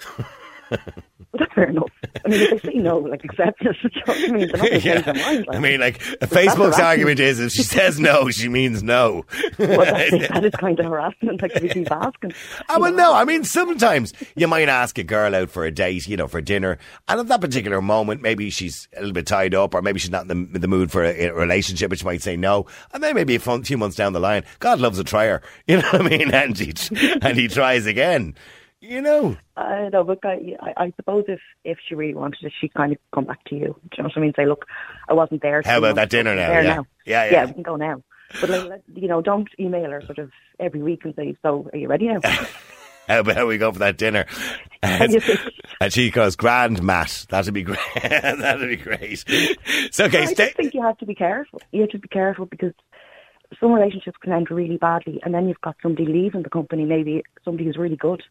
That's 0.71 1.53
fair 1.53 1.65
enough. 1.65 1.91
I 2.25 2.29
mean, 2.29 2.41
if 2.41 2.63
they 2.63 2.73
say 2.73 2.79
no, 2.79 2.99
like 2.99 3.25
accept 3.25 3.61
it. 3.63 3.77
I 4.07 4.31
mean, 4.31 4.47
they're 4.47 4.57
not 4.57 4.59
going 4.59 4.73
to 4.73 4.81
change 4.81 5.05
their 5.05 5.15
mind. 5.15 5.47
Like, 5.49 5.57
I 5.57 5.59
mean, 5.59 5.81
like 5.81 5.99
Facebook's 5.99 6.79
argument 6.79 7.19
is 7.19 7.41
if 7.41 7.53
she 7.53 7.65
says 7.65 7.99
no, 7.99 8.31
she 8.31 8.49
means 8.49 8.83
no. 8.83 9.27
well, 9.59 9.79
that's, 9.79 10.11
that 10.29 10.45
is 10.45 10.53
kind 10.55 10.79
of 10.79 10.87
harassment. 10.87 11.43
Like 11.43 11.53
if 11.53 11.57
ah, 11.63 11.67
you 11.67 11.71
keep 11.71 11.91
asking. 11.91 12.33
I 12.69 12.79
well, 12.79 12.93
know. 12.93 12.97
no. 12.97 13.15
I 13.15 13.25
mean, 13.25 13.43
sometimes 13.45 14.13
you 14.37 14.47
might 14.47 14.69
ask 14.69 14.97
a 14.99 15.03
girl 15.03 15.35
out 15.35 15.51
for 15.51 15.65
a 15.65 15.73
date, 15.73 16.07
you 16.07 16.17
know, 16.17 16.29
for 16.29 16.41
dinner, 16.41 16.79
and 17.09 17.21
at 17.21 17.29
that 17.29 17.41
particular 17.41 17.83
moment, 17.83 18.23
maybe 18.23 18.51
she's 18.51 18.89
a 18.97 19.01
little 19.01 19.13
bit 19.13 19.27
tied 19.27 19.55
up, 19.55 19.75
or 19.75 19.83
maybe 19.83 19.99
she's 19.99 20.11
not 20.11 20.23
in 20.23 20.29
the, 20.29 20.55
in 20.55 20.61
the 20.61 20.69
mood 20.69 20.93
for 20.93 21.03
a, 21.03 21.27
a 21.27 21.35
relationship, 21.35 21.91
which 21.91 22.05
might 22.05 22.23
say 22.23 22.37
no. 22.37 22.67
And 22.93 23.03
then 23.03 23.15
maybe 23.15 23.35
a 23.35 23.41
fun, 23.41 23.65
few 23.65 23.77
months 23.77 23.97
down 23.97 24.13
the 24.13 24.21
line, 24.21 24.45
God 24.61 24.81
loves 24.81 24.99
a 24.99 25.05
trier, 25.05 25.43
you 25.67 25.79
know 25.79 25.89
what 25.91 26.03
I 26.03 26.09
mean? 26.09 26.33
And 26.33 26.57
he 26.57 26.73
and 27.23 27.37
he 27.37 27.49
tries 27.49 27.87
again, 27.87 28.35
you 28.89 29.01
know. 29.01 29.37
Uh, 29.57 29.61
I 29.61 29.89
know, 29.89 30.05
but 30.05 30.19
uh, 30.25 30.29
I, 30.29 30.57
I, 30.61 30.73
I 30.85 30.93
suppose 30.97 31.25
if 31.29 31.41
if 31.65 31.79
she 31.89 31.95
really 31.95 32.15
wanted 32.15 32.43
it, 32.45 32.53
she'd 32.61 32.75
kind 32.75 32.93
of 32.93 32.99
come 33.15 33.25
back 33.25 33.43
to 33.47 33.55
you. 33.55 33.61
Do 33.91 33.97
you 33.97 34.03
know 34.03 34.05
what 34.09 34.17
I 34.17 34.21
mean? 34.21 34.33
Say, 34.37 34.47
look, 34.47 34.67
I 35.09 35.13
wasn't 35.15 35.43
there. 35.43 35.63
How 35.65 35.79
about 35.79 35.95
that 35.97 36.11
dinner 36.11 36.35
now? 36.35 36.49
There 36.49 36.63
Yeah. 36.65 36.75
now. 36.75 36.87
Yeah, 37.07 37.25
yeah. 37.25 37.33
yeah. 37.33 37.45
We 37.47 37.53
can 37.55 37.63
go 37.63 37.77
now. 37.77 38.03
But 38.41 38.51
like, 38.51 38.83
you 38.95 39.07
know, 39.09 39.21
don't 39.23 39.49
email 39.61 39.91
her 39.91 40.03
sort 40.03 40.19
of 40.19 40.31
every 40.59 40.83
week 40.83 41.05
and 41.05 41.15
say, 41.15 41.37
"So, 41.43 41.69
are 41.73 41.79
you 41.79 41.89
ready 41.89 42.09
now?" 42.09 42.21
How 43.09 43.21
about 43.21 43.47
we 43.47 43.59
go 43.59 43.71
for 43.73 43.81
that 43.81 43.97
dinner? 43.99 44.27
And 44.87 45.17
and 45.81 45.93
she 45.95 46.11
goes, 46.11 46.37
"Grand, 46.37 46.83
Matt. 46.83 47.25
That'd 47.31 47.55
be 47.55 47.63
great. 47.63 47.79
That'd 48.03 48.69
be 48.69 48.77
great." 48.77 49.25
So, 49.93 50.05
okay, 50.05 50.25
I 50.25 50.27
stay. 50.27 50.45
just 50.45 50.57
think 50.59 50.75
you 50.75 50.83
have 50.83 50.99
to 50.99 51.07
be 51.07 51.15
careful. 51.15 51.63
You 51.73 51.81
have 51.81 51.91
to 51.91 51.99
be 51.99 52.09
careful 52.09 52.45
because 52.45 52.75
some 53.59 53.73
relationships 53.73 54.19
can 54.21 54.33
end 54.33 54.51
really 54.51 54.77
badly, 54.77 55.21
and 55.23 55.33
then 55.33 55.49
you've 55.49 55.61
got 55.63 55.77
somebody 55.83 56.05
leaving 56.07 56.43
the 56.43 56.51
company. 56.51 56.85
Maybe 56.85 57.23
somebody 57.47 57.65
who's 57.65 57.79
really 57.79 57.97
good 57.97 58.23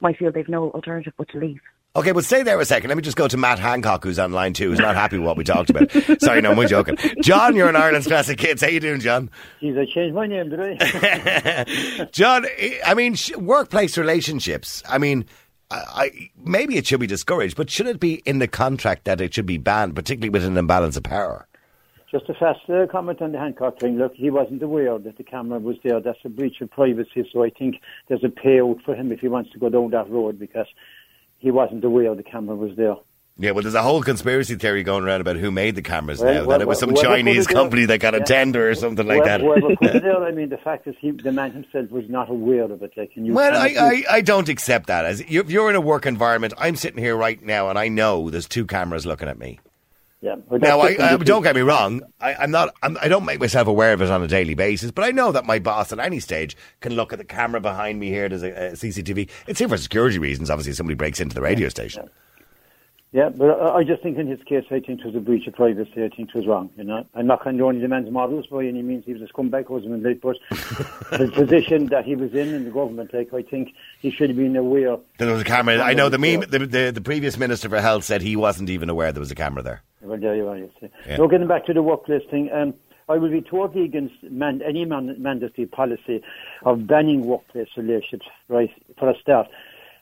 might 0.00 0.16
feel 0.16 0.32
they've 0.32 0.48
no 0.48 0.70
alternative 0.70 1.12
but 1.16 1.28
to 1.30 1.38
leave. 1.38 1.60
Okay, 1.96 2.10
but 2.10 2.24
stay 2.24 2.42
there 2.42 2.60
a 2.60 2.64
second. 2.64 2.88
Let 2.88 2.96
me 2.96 3.02
just 3.04 3.16
go 3.16 3.28
to 3.28 3.36
Matt 3.36 3.60
Hancock, 3.60 4.02
who's 4.02 4.18
on 4.18 4.32
line 4.32 4.52
two, 4.52 4.70
who's 4.70 4.80
not 4.80 4.96
happy 4.96 5.16
with 5.16 5.26
what 5.26 5.36
we 5.36 5.44
talked 5.44 5.70
about. 5.70 5.92
Sorry, 6.20 6.40
no, 6.40 6.50
I'm 6.50 6.66
joking. 6.66 6.96
John, 7.22 7.54
you're 7.54 7.68
in 7.68 7.76
Ireland's 7.76 8.08
Classic 8.08 8.36
Kids. 8.36 8.62
How 8.62 8.68
you 8.68 8.80
doing, 8.80 8.98
John? 8.98 9.30
Jeez, 9.62 9.78
I 9.78 9.86
changed 9.86 10.12
my 10.12 10.26
name, 10.26 10.50
did 10.50 10.58
I? 10.60 12.06
John, 12.12 12.46
I 12.84 12.94
mean, 12.94 13.14
sh- 13.14 13.36
workplace 13.36 13.96
relationships. 13.96 14.82
I 14.88 14.98
mean, 14.98 15.24
I, 15.70 15.84
I 15.94 16.10
maybe 16.36 16.76
it 16.76 16.84
should 16.84 16.98
be 16.98 17.06
discouraged, 17.06 17.56
but 17.56 17.70
should 17.70 17.86
it 17.86 18.00
be 18.00 18.14
in 18.24 18.40
the 18.40 18.48
contract 18.48 19.04
that 19.04 19.20
it 19.20 19.32
should 19.32 19.46
be 19.46 19.58
banned, 19.58 19.94
particularly 19.94 20.30
with 20.30 20.44
an 20.44 20.56
imbalance 20.56 20.96
of 20.96 21.04
power? 21.04 21.46
Just 22.14 22.28
a 22.30 22.34
fast 22.34 22.60
uh, 22.70 22.86
comment 22.86 23.20
on 23.20 23.32
the 23.32 23.38
Hancock 23.40 23.80
thing. 23.80 23.98
Look, 23.98 24.14
he 24.14 24.30
wasn't 24.30 24.62
aware 24.62 24.96
that 25.00 25.16
the 25.16 25.24
camera 25.24 25.58
was 25.58 25.74
there. 25.82 25.98
That's 25.98 26.20
a 26.24 26.28
breach 26.28 26.60
of 26.60 26.70
privacy. 26.70 27.28
So 27.32 27.42
I 27.42 27.50
think 27.50 27.80
there's 28.06 28.22
a 28.22 28.28
payout 28.28 28.84
for 28.84 28.94
him 28.94 29.10
if 29.10 29.18
he 29.18 29.26
wants 29.26 29.50
to 29.50 29.58
go 29.58 29.68
down 29.68 29.90
that 29.90 30.08
road 30.08 30.38
because 30.38 30.68
he 31.40 31.50
wasn't 31.50 31.82
aware 31.82 32.14
the 32.14 32.22
camera 32.22 32.54
was 32.54 32.76
there. 32.76 32.94
Yeah, 33.36 33.50
well, 33.50 33.62
there's 33.62 33.74
a 33.74 33.82
whole 33.82 34.00
conspiracy 34.00 34.54
theory 34.54 34.84
going 34.84 35.02
around 35.02 35.22
about 35.22 35.34
who 35.38 35.50
made 35.50 35.74
the 35.74 35.82
cameras 35.82 36.20
Well, 36.20 36.32
now. 36.32 36.40
well, 36.44 36.58
that 36.58 36.62
it 36.62 36.68
was 36.68 36.78
some 36.78 36.92
well, 36.92 37.02
Chinese 37.02 37.48
company 37.48 37.84
that 37.86 37.98
got 37.98 38.14
a 38.14 38.18
Yeah. 38.18 38.24
tender 38.26 38.70
or 38.70 38.76
something 38.76 39.08
like 39.08 39.24
that. 39.24 39.40
Whoever 39.40 39.58
whoever 39.62 39.76
put 39.76 39.96
it 39.96 40.02
there, 40.04 40.22
I 40.22 40.30
mean, 40.30 40.50
the 40.50 40.56
fact 40.56 40.86
is, 40.86 40.94
he, 41.00 41.10
the 41.10 41.32
man 41.32 41.50
himself 41.50 41.90
was 41.90 42.08
not 42.08 42.30
aware 42.30 42.62
of 42.62 42.80
it. 42.84 42.92
Like, 42.96 43.10
and 43.16 43.26
you 43.26 43.34
Well, 43.34 43.56
I, 43.60 43.74
I, 43.76 44.04
I 44.18 44.20
don't 44.20 44.48
accept 44.48 44.86
that. 44.86 45.04
As 45.04 45.20
if 45.20 45.50
you're 45.50 45.68
in 45.68 45.74
a 45.74 45.80
work 45.80 46.06
environment, 46.06 46.54
I'm 46.58 46.76
sitting 46.76 47.02
here 47.02 47.16
right 47.16 47.42
now, 47.42 47.70
and 47.70 47.76
I 47.76 47.88
know 47.88 48.30
there's 48.30 48.46
two 48.46 48.66
cameras 48.66 49.04
looking 49.04 49.26
at 49.26 49.36
me. 49.36 49.58
Yeah, 50.24 50.36
Now, 50.58 50.80
I, 50.80 50.96
I, 50.98 51.12
uh, 51.12 51.16
don't 51.18 51.42
get 51.42 51.54
me 51.54 51.60
wrong. 51.60 52.00
I, 52.20 52.34
I'm 52.34 52.50
not. 52.50 52.74
I'm, 52.82 52.96
I 53.00 53.08
don't 53.08 53.24
make 53.26 53.38
myself 53.40 53.68
aware 53.68 53.92
of 53.92 54.00
it 54.00 54.10
on 54.10 54.22
a 54.22 54.26
daily 54.26 54.54
basis, 54.54 54.90
but 54.90 55.04
I 55.04 55.10
know 55.10 55.32
that 55.32 55.44
my 55.44 55.58
boss 55.58 55.92
at 55.92 55.98
any 55.98 56.18
stage 56.18 56.56
can 56.80 56.94
look 56.94 57.12
at 57.12 57.18
the 57.18 57.24
camera 57.24 57.60
behind 57.60 58.00
me 58.00 58.08
here. 58.08 58.28
There's 58.28 58.42
a, 58.42 58.50
a 58.50 58.72
CCTV. 58.72 59.28
It's 59.46 59.58
here 59.58 59.68
for 59.68 59.76
security 59.76 60.18
reasons. 60.18 60.48
Obviously, 60.50 60.70
if 60.70 60.76
somebody 60.76 60.94
breaks 60.96 61.20
into 61.20 61.34
the 61.34 61.42
radio 61.42 61.68
station. 61.68 62.08
Yeah, 63.12 63.28
but 63.28 63.60
I 63.60 63.84
just 63.84 64.02
think 64.02 64.18
in 64.18 64.26
his 64.26 64.42
case, 64.42 64.64
I 64.72 64.80
think 64.80 64.98
it 64.98 65.06
was 65.06 65.14
a 65.14 65.20
breach 65.20 65.46
of 65.46 65.54
privacy. 65.54 66.02
I 66.02 66.08
think 66.08 66.30
it 66.30 66.34
was 66.34 66.48
wrong. 66.48 66.68
You 66.76 66.82
know, 66.82 67.06
I'm 67.14 67.28
not 67.28 67.42
condoning 67.42 67.80
the 67.80 67.86
man's 67.86 68.10
models 68.10 68.48
by 68.48 68.64
any 68.66 68.82
means. 68.82 69.04
He 69.04 69.12
was 69.12 69.22
a 69.22 69.26
scumbag 69.32 69.68
husband, 69.68 70.02
like, 70.02 70.20
but 70.20 70.36
the 71.16 71.30
position 71.32 71.86
that 71.90 72.04
he 72.04 72.16
was 72.16 72.32
in 72.34 72.52
in 72.52 72.64
the 72.64 72.72
government, 72.72 73.14
like, 73.14 73.32
I 73.32 73.42
think 73.42 73.72
he 74.00 74.10
should 74.10 74.30
have 74.30 74.36
been 74.36 74.56
aware. 74.56 74.96
There 75.18 75.30
was 75.30 75.42
a 75.42 75.44
camera. 75.44 75.78
I 75.78 75.94
know 75.94 76.08
the, 76.08 76.18
Yeah. 76.18 76.38
meme, 76.38 76.50
the, 76.50 76.58
the 76.66 76.90
the 76.90 77.00
previous 77.00 77.38
minister 77.38 77.68
for 77.68 77.80
health 77.80 78.02
said 78.02 78.20
he 78.20 78.34
wasn't 78.34 78.68
even 78.68 78.90
aware 78.90 79.12
there 79.12 79.20
was 79.20 79.30
a 79.30 79.36
camera 79.36 79.62
there. 79.62 79.82
Well, 80.04 80.18
there 80.18 80.36
you 80.36 80.48
are. 80.48 80.58
Yeah. 80.58 81.16
Now, 81.16 81.26
getting 81.26 81.48
back 81.48 81.64
to 81.66 81.74
the 81.74 81.82
workplace 81.82 82.22
thing, 82.30 82.50
um, 82.52 82.74
I 83.08 83.18
will 83.18 83.30
be 83.30 83.42
totally 83.42 83.84
against 83.84 84.22
man, 84.22 84.62
any 84.62 84.84
man, 84.84 85.14
mandatory 85.18 85.66
policy 85.66 86.22
of 86.62 86.86
banning 86.86 87.26
workplace 87.26 87.68
relationships, 87.76 88.26
right, 88.48 88.70
for 88.98 89.10
a 89.10 89.18
start. 89.18 89.48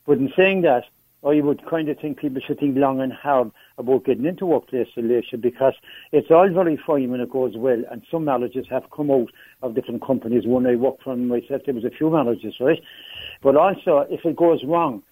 But 0.07 0.19
in 0.19 0.33
saying 0.37 0.63
that, 0.63 0.85
I 1.25 1.41
would 1.41 1.65
kind 1.67 1.89
of 1.89 1.99
think 2.01 2.19
people 2.19 2.43
should 2.45 2.59
think 2.59 2.77
long 2.77 3.01
and 3.01 3.13
hard 3.13 3.53
about 3.79 4.05
getting 4.05 4.27
into 4.27 4.45
workplace 4.45 4.89
relation 4.97 5.41
because 5.41 5.75
it's 6.11 6.33
all 6.33 6.49
very 6.53 6.77
fine 6.77 7.11
when 7.11 7.21
it 7.21 7.31
goes 7.31 7.57
well, 7.57 7.81
and 7.91 8.03
some 8.11 8.25
marriages 8.25 8.67
have 8.71 8.91
come 8.91 9.11
out 9.11 9.31
of 9.63 9.75
different 9.75 10.03
companies. 10.05 10.47
One 10.47 10.67
I 10.67 10.75
worked 10.75 11.05
for 11.05 11.15
myself, 11.15 11.63
there 11.65 11.75
was 11.75 11.85
a 11.85 11.91
few 11.91 12.11
marriages, 12.11 12.55
right? 12.59 12.83
But 13.41 13.57
also, 13.57 14.05
if 14.11 14.25
it 14.25 14.35
goes 14.35 14.65
wrong, 14.65 15.05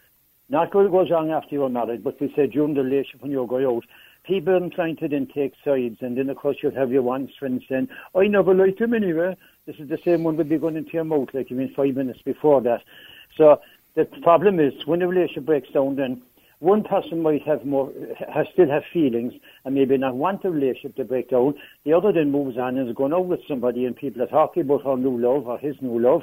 not 0.49 0.73
going 0.73 0.87
to 0.87 0.91
goes 0.91 1.11
wrong 1.11 1.31
after 1.31 1.55
you're 1.55 1.69
married, 1.69 2.03
but 2.03 2.21
we 2.21 2.33
say 2.35 2.49
during 2.49 2.75
the 2.75 2.83
relationship 2.83 3.23
when 3.23 3.31
you 3.31 3.47
go 3.49 3.77
out, 3.77 3.85
people 4.31 4.55
are 4.55 4.71
trying 4.71 4.97
to 4.97 5.09
take 5.27 5.55
sides, 5.65 5.99
and 6.01 6.17
then 6.17 6.31
of 6.31 6.37
course 6.37 6.57
you'll 6.63 6.75
have 6.75 6.93
your 6.93 7.03
one 7.03 7.29
friend 7.37 7.61
saying, 7.69 7.89
I 8.15 8.29
never 8.29 8.55
liked 8.55 8.81
him 8.81 8.95
anyway. 8.95 9.37
This 9.67 9.77
is 9.81 9.89
the 9.89 9.99
same 10.05 10.23
one 10.23 10.37
would 10.37 10.49
be 10.49 10.57
going 10.57 10.77
into 10.77 10.93
your 10.93 11.05
mouth 11.05 11.31
like 11.35 11.51
you 11.51 11.57
mean 11.57 11.75
five 11.75 11.97
minutes 11.97 12.23
before 12.23 12.61
that. 12.61 12.83
So 13.37 13.61
the 13.97 14.05
problem 14.23 14.61
is 14.61 14.73
when 14.87 15.01
the 15.01 15.09
relationship 15.09 15.47
breaks 15.47 15.71
down, 15.71 15.97
then 15.97 16.23
one 16.61 16.85
person 16.85 17.23
might 17.23 17.43
have 17.43 17.65
more, 17.65 17.91
has 18.33 18.47
still 18.53 18.71
have 18.71 18.85
feelings 18.93 19.33
and 19.65 19.75
maybe 19.75 19.99
not 19.99 20.15
want 20.15 20.43
the 20.45 20.51
relationship 20.51 20.95
to 20.97 21.05
break 21.05 21.31
down. 21.31 21.55
The 21.85 21.93
other 21.93 22.13
then 22.13 22.31
moves 22.31 22.57
on 22.57 22.79
and 22.79 22.89
is 22.89 22.95
going 22.95 23.13
out 23.13 23.27
with 23.27 23.41
somebody, 23.49 23.85
and 23.85 23.97
people 23.97 24.23
are 24.23 24.27
talking 24.27 24.63
about 24.63 24.85
her 24.85 24.97
new 24.97 25.19
love 25.19 25.49
or 25.49 25.59
his 25.59 25.75
new 25.81 25.99
love. 25.99 26.23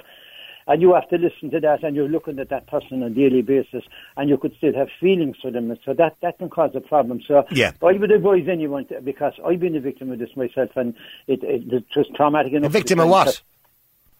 And 0.67 0.81
you 0.81 0.93
have 0.93 1.07
to 1.09 1.17
listen 1.17 1.49
to 1.51 1.59
that, 1.61 1.83
and 1.83 1.95
you're 1.95 2.09
looking 2.09 2.39
at 2.39 2.49
that 2.49 2.67
person 2.67 3.01
on 3.01 3.11
a 3.11 3.15
daily 3.15 3.41
basis, 3.41 3.83
and 4.17 4.29
you 4.29 4.37
could 4.37 4.53
still 4.57 4.73
have 4.73 4.89
feelings 4.99 5.37
for 5.41 5.49
them. 5.49 5.71
And 5.71 5.79
So 5.85 5.93
that, 5.93 6.17
that 6.21 6.37
can 6.37 6.49
cause 6.49 6.71
a 6.75 6.81
problem. 6.81 7.21
So 7.27 7.45
Yeah. 7.51 7.71
I 7.81 7.93
would 7.93 8.11
advise 8.11 8.47
anyone, 8.49 8.85
to, 8.87 9.01
because 9.01 9.33
I've 9.45 9.59
been 9.59 9.75
a 9.75 9.79
victim 9.79 10.11
of 10.11 10.19
this 10.19 10.35
myself, 10.35 10.71
and 10.75 10.93
it, 11.27 11.43
it, 11.43 11.71
it 11.71 11.85
was 11.95 12.07
traumatic 12.15 12.53
enough. 12.53 12.69
A 12.69 12.73
victim 12.73 12.99
of 12.99 13.09
what? 13.09 13.41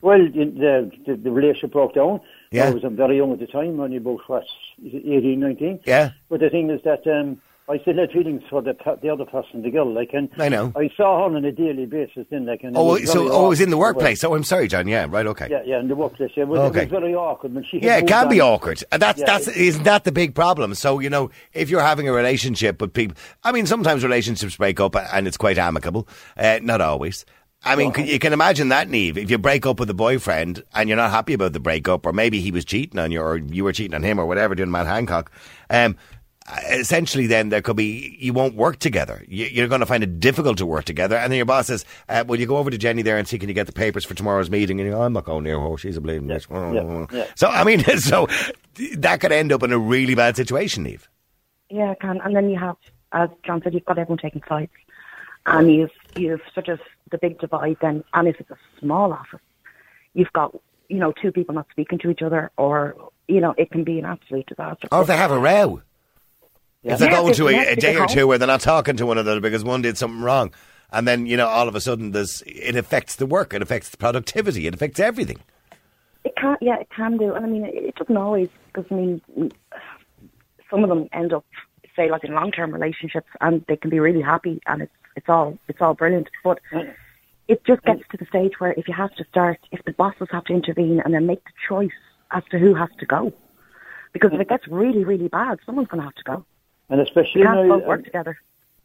Well, 0.02 0.20
the, 0.20 0.92
the, 1.06 1.16
the, 1.16 1.32
relationship 1.32 1.72
broke 1.72 1.96
down. 1.96 2.22
Yeah. 2.52 2.68
I 2.68 2.70
was 2.70 2.84
very 2.92 3.18
young 3.18 3.34
at 3.34 3.40
the 3.40 3.48
time, 3.48 3.80
only 3.80 3.98
about, 3.98 4.20
what, 4.28 4.46
18, 4.86 5.40
19. 5.40 5.80
Yeah. 5.86 6.12
But 6.30 6.40
the 6.40 6.50
thing 6.50 6.70
is 6.70 6.82
that 6.84 7.06
um, 7.08 7.42
I 7.70 7.80
still 7.80 7.96
had 7.98 8.12
feelings 8.12 8.44
for 8.50 8.62
the 8.62 8.74
the 9.02 9.10
other 9.10 9.26
person, 9.26 9.62
the 9.62 9.70
girl. 9.70 9.94
Like, 9.94 10.12
and 10.14 10.30
I 10.40 10.48
know. 10.48 10.72
I 10.76 10.90
saw 10.96 11.18
her 11.30 11.36
on 11.36 11.44
a 11.44 11.52
daily 11.52 11.86
basis 11.86 12.26
then. 12.32 12.46
Like, 12.46 12.64
and 12.64 12.78
Oh, 12.78 12.94
was 12.94 13.12
so 13.12 13.30
oh, 13.32 13.48
it 13.48 13.50
was 13.50 13.62
in 13.62 13.72
the 13.72 13.78
workplace. 13.78 14.24
Oh, 14.24 14.34
I'm 14.34 14.44
sorry, 14.46 14.68
John. 14.70 14.88
Yeah, 14.88 15.06
right. 15.10 15.26
Okay. 15.28 15.48
Yeah, 15.52 15.62
yeah, 15.66 15.80
in 15.82 15.90
the 15.90 15.96
workplace. 15.96 16.32
Yeah, 16.38 16.46
well, 16.46 16.62
Okay. 16.68 16.84
it 16.84 16.92
was 16.92 17.02
very 17.02 17.14
awkward 17.14 17.54
when 17.54 17.66
she. 17.70 17.80
Yeah, 17.82 17.98
it 17.98 18.08
can 18.08 18.30
be 18.30 18.40
awkward. 18.40 18.84
And 18.92 19.02
that's 19.02 19.20
Yeah, 19.20 19.26
that's 19.26 19.48
it- 19.50 19.58
isn't 19.58 19.84
that 19.84 20.06
the 20.06 20.12
big 20.14 20.34
problem? 20.34 20.76
So 20.76 21.00
you 21.00 21.10
know, 21.10 21.30
if 21.54 21.70
you're 21.70 21.82
having 21.82 22.08
a 22.08 22.14
relationship 22.14 22.80
with 22.82 22.94
people, 22.94 23.18
I 23.44 23.52
mean, 23.52 23.66
sometimes 23.66 24.04
relationships 24.04 24.56
break 24.56 24.80
up 24.80 24.96
and 24.96 25.28
it's 25.28 25.38
quite 25.38 25.58
amicable. 25.58 26.08
Uh, 26.38 26.60
not 26.62 26.80
always. 26.80 27.26
I 27.66 27.76
mean, 27.76 27.92
c- 27.94 28.10
you 28.14 28.20
can 28.20 28.34
imagine 28.34 28.70
that, 28.70 28.88
Neve. 28.88 29.18
If 29.18 29.32
you 29.32 29.38
break 29.40 29.66
up 29.66 29.80
with 29.80 29.90
a 29.90 29.94
boyfriend 29.94 30.64
and 30.76 30.88
you're 30.88 30.96
not 30.96 31.10
happy 31.10 31.34
about 31.34 31.54
the 31.54 31.60
breakup, 31.60 32.06
or 32.06 32.14
maybe 32.14 32.40
he 32.40 32.52
was 32.52 32.64
cheating 32.64 33.00
on 33.00 33.12
you, 33.12 33.20
or 33.20 33.38
you 33.38 33.64
were 33.64 33.74
cheating 33.74 33.96
on 33.96 34.04
him, 34.04 34.20
or 34.20 34.28
whatever, 34.28 34.54
doing 34.54 34.70
Matt 34.70 34.86
Hancock. 34.86 35.32
Um, 35.72 35.98
essentially 36.70 37.28
then 37.28 37.50
there 37.50 37.62
could 37.62 37.76
be 37.76 38.16
you 38.20 38.34
won't 38.34 38.56
work 38.56 38.80
together. 38.80 39.24
You, 39.28 39.46
you're 39.46 39.68
going 39.68 39.82
to 39.82 39.86
find 39.86 40.04
it 40.04 40.20
difficult 40.20 40.58
to 40.60 40.66
work 40.66 40.86
together. 40.86 41.18
And 41.18 41.32
then 41.32 41.38
your 41.38 41.46
boss 41.46 41.68
says, 41.68 41.86
uh, 42.10 42.24
"Will 42.28 42.40
you 42.40 42.46
go 42.46 42.58
over 42.58 42.70
to 42.70 42.78
Jenny 42.78 43.02
there 43.02 43.18
and 43.18 43.28
see 43.28 43.38
can 43.38 43.50
you 43.50 43.56
get 43.56 43.68
the 43.68 43.74
papers 43.74 44.06
for 44.06 44.14
tomorrow's 44.14 44.50
meeting?" 44.50 44.80
And 44.80 44.88
you 44.88 44.96
go, 44.96 45.02
"I'm 45.02 45.14
not 45.14 45.26
going 45.26 45.44
near 45.44 45.60
her. 45.60 45.78
She's 45.78 45.98
a 45.98 46.02
bleeding 46.02 46.28
bitch." 46.28 46.48
yeah, 46.50 47.18
yeah. 47.18 47.28
So 47.36 47.48
I 47.48 47.64
mean, 47.64 47.84
so 48.00 48.28
that 48.98 49.20
could 49.20 49.32
end 49.32 49.52
up 49.52 49.64
in 49.64 49.72
a 49.72 49.80
really 49.80 50.16
bad 50.16 50.36
situation, 50.36 50.88
Eve. 50.88 51.10
Yeah, 51.70 51.92
it 51.92 52.00
can. 52.00 52.22
And 52.22 52.36
then 52.36 52.50
you 52.50 52.58
have, 52.58 52.78
as 53.12 53.30
John 53.46 53.62
said, 53.64 53.74
you've 53.74 53.86
got 53.86 53.98
everyone 53.98 54.20
taking 54.20 54.42
sides. 54.48 54.72
And 55.46 55.72
you've, 55.72 55.92
you've 56.16 56.42
sort 56.54 56.68
of 56.68 56.80
the 57.10 57.18
big 57.18 57.40
divide 57.40 57.78
then. 57.82 58.04
And 58.14 58.28
if 58.28 58.40
it's 58.40 58.52
a 58.52 58.58
small 58.80 59.14
office, 59.14 59.40
you've 60.14 60.32
got, 60.34 60.54
you 60.90 60.98
know, 60.98 61.14
two 61.22 61.32
people 61.32 61.56
not 61.56 61.68
speaking 61.72 62.00
to 62.00 62.10
each 62.10 62.22
other 62.22 62.52
or, 62.58 62.96
you 63.28 63.40
know, 63.40 63.54
it 63.58 63.72
can 63.72 63.84
be 63.84 63.98
an 64.00 64.06
absolute 64.06 64.46
disaster. 64.46 64.88
Or 64.92 65.02
if 65.02 65.08
they 65.08 65.16
have 65.16 65.32
a 65.32 65.40
row. 65.40 65.82
If 66.88 67.00
they're 67.00 67.12
Yeah, 67.12 67.22
going 67.22 67.34
to 67.34 67.48
a, 67.50 67.74
a 67.74 67.76
day 67.76 67.96
or 67.96 68.08
two 68.08 68.28
where 68.28 68.38
they're 68.38 68.48
not 68.48 68.62
talking 68.62 68.96
to 68.98 69.06
one 69.06 69.18
another 69.18 69.42
because 69.42 69.64
one 69.64 69.82
did 69.82 69.98
something 69.98 70.22
wrong, 70.22 70.54
and 70.92 71.08
then 71.08 71.26
you 71.26 71.36
know 71.36 71.48
all 71.48 71.68
of 71.68 71.76
a 71.76 71.82
sudden 71.82 72.12
there's 72.12 72.44
it 72.46 72.76
affects 72.76 73.16
the 73.18 73.26
work, 73.26 73.54
it 73.54 73.62
affects 73.62 73.90
the 73.90 73.98
productivity, 73.98 74.68
it 74.68 74.74
affects 74.74 75.00
everything. 75.00 75.40
It 76.24 76.34
can, 76.36 76.58
yeah, 76.62 76.80
it 76.80 76.90
can 76.96 77.18
do. 77.18 77.34
And 77.34 77.46
I 77.46 77.50
mean, 77.50 77.66
it, 77.66 77.96
doesn't 77.96 78.18
always, 78.18 78.50
because 78.68 78.90
I 78.92 78.96
mean, 78.96 79.22
some 80.70 80.84
of 80.84 80.90
them 80.90 81.08
end 81.14 81.34
up, 81.34 81.46
say, 81.96 82.10
like 82.12 82.24
in 82.24 82.34
long-term 82.34 82.74
relationships, 82.74 83.28
and 83.40 83.64
they 83.68 83.78
can 83.78 83.90
be 83.90 84.00
really 84.00 84.22
happy, 84.22 84.62
and 84.66 84.82
it's 84.82 84.92
it's 85.16 85.30
all 85.30 85.58
it's 85.68 85.82
all 85.82 85.94
brilliant. 85.94 86.30
But 86.44 86.60
it 87.48 87.66
just 87.66 87.84
gets 87.84 88.02
to 88.12 88.18
the 88.18 88.26
stage 88.26 88.54
where 88.60 88.74
if 88.74 88.88
you 88.88 88.94
have 88.94 89.14
to 89.16 89.26
start, 89.26 89.60
if 89.72 89.84
the 89.86 89.94
bosses 89.94 90.28
have 90.32 90.46
to 90.46 90.54
intervene 90.54 91.02
and 91.04 91.14
then 91.14 91.28
make 91.28 91.44
the 91.44 91.52
choice 91.68 92.00
as 92.32 92.44
to 92.52 92.60
who 92.60 92.76
has 92.76 92.90
to 93.00 93.06
go, 93.06 93.34
because 94.14 94.32
if 94.34 94.40
it 94.40 94.50
gets 94.50 94.68
really 94.68 95.04
really 95.04 95.28
bad, 95.28 95.60
someone's 95.66 95.88
going 95.88 96.02
to 96.02 96.06
have 96.06 96.16
to 96.16 96.24
go. 96.24 96.46
And 96.90 97.02
especially 97.02 97.42
You 97.42 97.48
can't 97.48 97.68
now, 97.68 97.78
both 97.78 97.88
work 97.88 98.00
um, 98.00 98.04
together. 98.06 98.38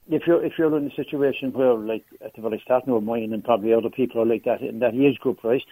if 0.08 0.26
you're 0.26 0.44
if 0.44 0.54
you're 0.58 0.76
in 0.76 0.90
a 0.90 0.94
situation 0.94 1.52
where, 1.52 1.74
like 1.74 2.04
at 2.24 2.34
the 2.34 2.42
very 2.42 2.60
start, 2.64 2.86
no 2.86 3.00
mine 3.00 3.32
and 3.32 3.44
probably 3.44 3.72
other 3.72 3.90
people 3.90 4.20
are 4.20 4.26
like 4.26 4.44
that 4.44 4.60
in 4.60 4.80
that 4.80 4.94
age 4.94 5.18
group, 5.18 5.44
right? 5.44 5.62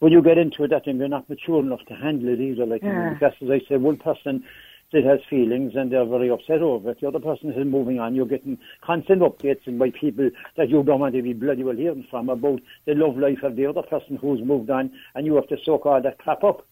When 0.00 0.12
you 0.12 0.22
get 0.22 0.38
into 0.38 0.64
it, 0.64 0.70
that 0.70 0.84
time 0.84 0.98
you're 0.98 1.08
not 1.08 1.28
mature 1.28 1.60
enough 1.60 1.84
to 1.88 1.94
handle 1.94 2.28
it 2.28 2.40
either. 2.40 2.66
Like 2.66 2.82
Yeah. 2.82 3.10
because, 3.14 3.32
as 3.42 3.50
I 3.50 3.60
say, 3.68 3.76
one 3.76 3.96
person 3.96 4.44
still 4.88 5.04
has 5.04 5.20
feelings 5.28 5.72
and 5.74 5.90
they're 5.90 6.04
very 6.04 6.30
upset 6.30 6.60
over 6.62 6.90
it. 6.90 7.00
The 7.00 7.08
other 7.08 7.18
person 7.18 7.50
is 7.50 7.66
moving 7.66 7.98
on. 7.98 8.14
You're 8.14 8.26
getting 8.26 8.58
constant 8.82 9.22
updates 9.22 9.66
and 9.66 9.78
by 9.78 9.90
people 9.90 10.30
that 10.56 10.68
you 10.68 10.82
don't 10.82 11.00
want 11.00 11.14
to 11.14 11.22
be 11.22 11.32
bloody 11.32 11.64
well 11.64 11.74
hearing 11.76 12.06
from 12.10 12.28
about 12.28 12.60
the 12.86 12.94
love 12.94 13.16
life 13.16 13.42
of 13.42 13.56
the 13.56 13.66
other 13.66 13.82
person 13.82 14.16
who's 14.16 14.40
moved 14.42 14.70
on, 14.70 14.92
and 15.14 15.26
you 15.26 15.34
have 15.36 15.48
to 15.48 15.56
soak 15.64 15.86
all 15.86 16.00
that 16.02 16.18
crap 16.18 16.44
up. 16.44 16.66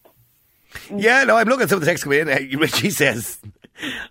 Yeah, 0.95 1.25
no, 1.25 1.37
I'm 1.37 1.49
looking 1.49 1.65
at 1.65 1.69
some 1.69 1.77
of 1.77 1.81
the 1.81 1.87
text 1.87 2.05
coming 2.05 2.29
in. 2.29 2.59
Richie 2.59 2.91
says, 2.91 3.39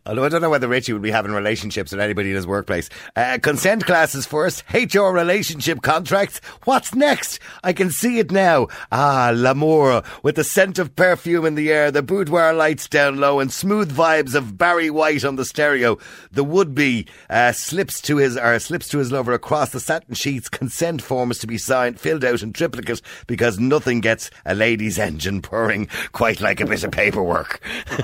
although 0.05 0.23
I 0.23 0.29
don't 0.29 0.41
know 0.41 0.49
whether 0.49 0.67
Richie 0.67 0.93
would 0.93 1.01
be 1.01 1.11
having 1.11 1.31
relationships 1.31 1.91
with 1.91 2.01
anybody 2.01 2.29
in 2.29 2.35
his 2.35 2.47
workplace. 2.47 2.89
Uh, 3.15 3.37
consent 3.41 3.85
classes 3.85 4.25
first, 4.25 4.63
HR 4.73 5.09
relationship 5.09 5.81
contracts. 5.81 6.41
What's 6.63 6.93
next? 6.93 7.39
I 7.63 7.73
can 7.73 7.89
see 7.91 8.19
it 8.19 8.31
now. 8.31 8.67
Ah, 8.91 9.31
l'amour, 9.33 10.03
with 10.23 10.35
the 10.35 10.43
scent 10.43 10.79
of 10.79 10.95
perfume 10.95 11.45
in 11.45 11.55
the 11.55 11.71
air, 11.71 11.91
the 11.91 12.01
boudoir 12.01 12.53
lights 12.53 12.87
down 12.87 13.17
low, 13.19 13.39
and 13.39 13.51
smooth 13.51 13.95
vibes 13.95 14.35
of 14.35 14.57
Barry 14.57 14.89
White 14.89 15.23
on 15.23 15.35
the 15.35 15.45
stereo. 15.45 15.97
The 16.31 16.43
would-be 16.43 17.07
uh, 17.29 17.51
slips 17.51 18.01
to 18.01 18.17
his 18.17 18.37
or 18.37 18.57
slips 18.59 18.89
to 18.89 18.97
his 18.97 19.11
lover 19.11 19.33
across 19.33 19.71
the 19.71 19.79
satin 19.79 20.15
sheets. 20.15 20.49
Consent 20.49 21.01
forms 21.01 21.39
to 21.39 21.47
be 21.47 21.57
signed, 21.57 21.99
filled 21.99 22.25
out 22.25 22.41
in 22.43 22.53
triplicate 22.53 23.01
because 23.27 23.59
nothing 23.59 24.01
gets 24.01 24.29
a 24.45 24.55
lady's 24.55 24.99
engine 24.99 25.41
purring 25.41 25.87
quite 26.11 26.41
like 26.41 26.50
a 26.59 26.65
bit 26.65 26.83
of 26.83 26.91
paperwork. 26.91 27.61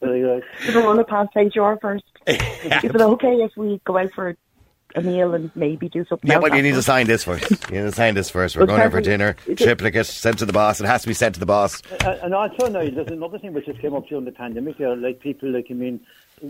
Very 0.00 0.20
good. 0.22 0.42
You 0.66 0.72
don't 0.72 0.84
want 0.84 0.98
to 0.98 1.04
pass 1.04 1.26
HR 1.36 1.74
first. 1.80 2.04
Is 2.26 2.38
it 2.84 3.00
okay 3.00 3.34
if 3.42 3.56
we 3.56 3.80
go 3.84 3.98
out 3.98 4.12
for 4.14 4.36
a 4.96 5.02
meal 5.02 5.34
and 5.34 5.50
maybe 5.54 5.88
do 5.88 6.04
something 6.06 6.28
Yeah, 6.28 6.40
but 6.40 6.54
you 6.54 6.62
need 6.62 6.74
to 6.74 6.82
sign 6.82 7.06
this 7.06 7.22
first. 7.22 7.48
You 7.70 7.76
need 7.82 7.90
to 7.90 7.92
sign 7.92 8.14
this 8.14 8.28
first. 8.30 8.56
We're 8.56 8.66
going 8.66 8.80
out 8.82 8.90
for 8.90 9.00
dinner. 9.00 9.36
is 9.46 9.52
it- 9.60 9.64
Triplicate 9.64 10.06
sent 10.06 10.38
to 10.40 10.46
the 10.46 10.52
boss. 10.52 10.80
It 10.80 10.86
has 10.86 11.02
to 11.02 11.08
be 11.08 11.14
sent 11.14 11.34
to 11.34 11.40
the 11.40 11.46
boss. 11.46 11.80
Uh, 12.04 12.18
and 12.22 12.34
also 12.34 12.66
now 12.66 12.80
there's 12.80 13.08
another 13.08 13.38
thing 13.38 13.52
which 13.52 13.66
just 13.66 13.78
came 13.80 13.94
up 13.94 14.08
during 14.08 14.24
the 14.24 14.32
pandemic. 14.32 14.78
There, 14.78 14.96
like 14.96 15.20
people, 15.20 15.50
like 15.52 15.66
I 15.70 15.74
mean, 15.74 16.00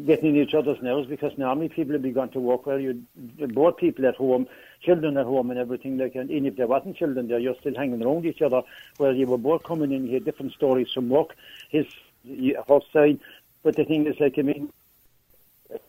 getting 0.06 0.36
in 0.36 0.42
each 0.42 0.54
other's 0.54 0.80
nerves 0.82 1.08
because 1.08 1.36
normally 1.36 1.68
people 1.68 1.92
have 1.92 2.02
begun 2.02 2.28
to 2.30 2.40
work 2.40 2.66
where 2.66 2.78
you 2.78 3.02
both 3.48 3.76
people 3.76 4.06
at 4.06 4.16
home, 4.16 4.46
children 4.82 5.16
at 5.16 5.26
home, 5.26 5.50
and 5.50 5.58
everything. 5.58 5.98
Like, 5.98 6.14
that. 6.14 6.30
and 6.30 6.46
if 6.46 6.56
there 6.56 6.66
wasn't 6.66 6.96
children 6.96 7.28
there, 7.28 7.38
you're 7.38 7.56
still 7.60 7.74
hanging 7.74 8.02
around 8.02 8.24
each 8.26 8.42
other. 8.42 8.62
Where 8.98 9.12
you 9.12 9.26
were 9.26 9.38
both 9.38 9.64
coming 9.64 9.92
in, 9.92 10.04
you 10.04 10.10
hear 10.10 10.20
different 10.20 10.52
stories 10.52 10.88
from 10.92 11.08
work, 11.08 11.34
his 11.70 11.86
her 12.24 12.80
side. 12.92 13.20
But 13.62 13.76
the 13.76 13.84
thing 13.84 14.06
is, 14.06 14.18
like 14.20 14.38
I 14.38 14.42
mean, 14.42 14.72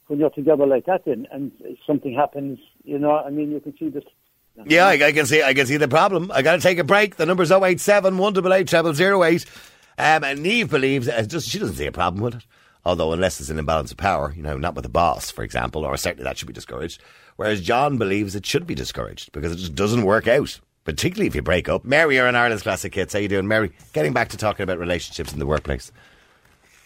when 0.07 0.19
you're 0.19 0.29
together 0.29 0.65
like 0.65 0.85
that, 0.85 1.05
and, 1.05 1.27
and 1.31 1.51
something 1.85 2.13
happens, 2.13 2.59
you 2.83 2.99
know, 2.99 3.17
I 3.17 3.29
mean, 3.29 3.51
you 3.51 3.59
can 3.59 3.77
see 3.77 3.89
this. 3.89 4.03
Yeah, 4.65 4.87
I, 4.87 4.93
I 4.93 5.11
can 5.11 5.25
see. 5.25 5.41
I 5.41 5.53
can 5.53 5.65
see 5.65 5.77
the 5.77 5.87
problem. 5.87 6.31
I 6.33 6.41
got 6.41 6.55
to 6.55 6.61
take 6.61 6.77
a 6.77 6.83
break. 6.83 7.15
The 7.15 7.25
number's 7.25 7.51
087 7.51 8.17
188 8.17 8.95
0008. 8.95 9.45
Um, 9.97 10.23
and 10.23 10.41
Neve 10.41 10.69
believes 10.69 11.07
uh, 11.07 11.21
just 11.23 11.49
she 11.49 11.59
doesn't 11.59 11.75
see 11.75 11.85
a 11.85 11.91
problem 11.91 12.23
with 12.23 12.35
it. 12.35 12.45
Although, 12.83 13.13
unless 13.13 13.37
there's 13.37 13.49
an 13.51 13.59
imbalance 13.59 13.91
of 13.91 13.97
power, 13.97 14.33
you 14.35 14.41
know, 14.41 14.57
not 14.57 14.73
with 14.75 14.85
a 14.85 14.89
boss, 14.89 15.29
for 15.29 15.43
example, 15.43 15.85
or 15.85 15.95
certainly 15.97 16.23
that 16.23 16.37
should 16.37 16.47
be 16.47 16.53
discouraged. 16.53 17.01
Whereas 17.35 17.61
John 17.61 17.97
believes 17.97 18.35
it 18.35 18.45
should 18.45 18.65
be 18.65 18.73
discouraged 18.75 19.31
because 19.33 19.51
it 19.51 19.57
just 19.57 19.75
doesn't 19.75 20.03
work 20.03 20.27
out, 20.27 20.59
particularly 20.83 21.27
if 21.27 21.35
you 21.35 21.41
break 21.43 21.69
up. 21.69 21.85
Mary, 21.85 22.15
you're 22.15 22.25
an 22.27 22.35
Ireland's 22.35 22.63
classic 22.63 22.95
hits. 22.95 23.13
How 23.13 23.19
are 23.19 23.21
you 23.21 23.27
doing, 23.27 23.47
Mary? 23.47 23.71
Getting 23.93 24.13
back 24.13 24.29
to 24.29 24.37
talking 24.37 24.63
about 24.63 24.79
relationships 24.79 25.31
in 25.31 25.37
the 25.39 25.45
workplace. 25.45 25.91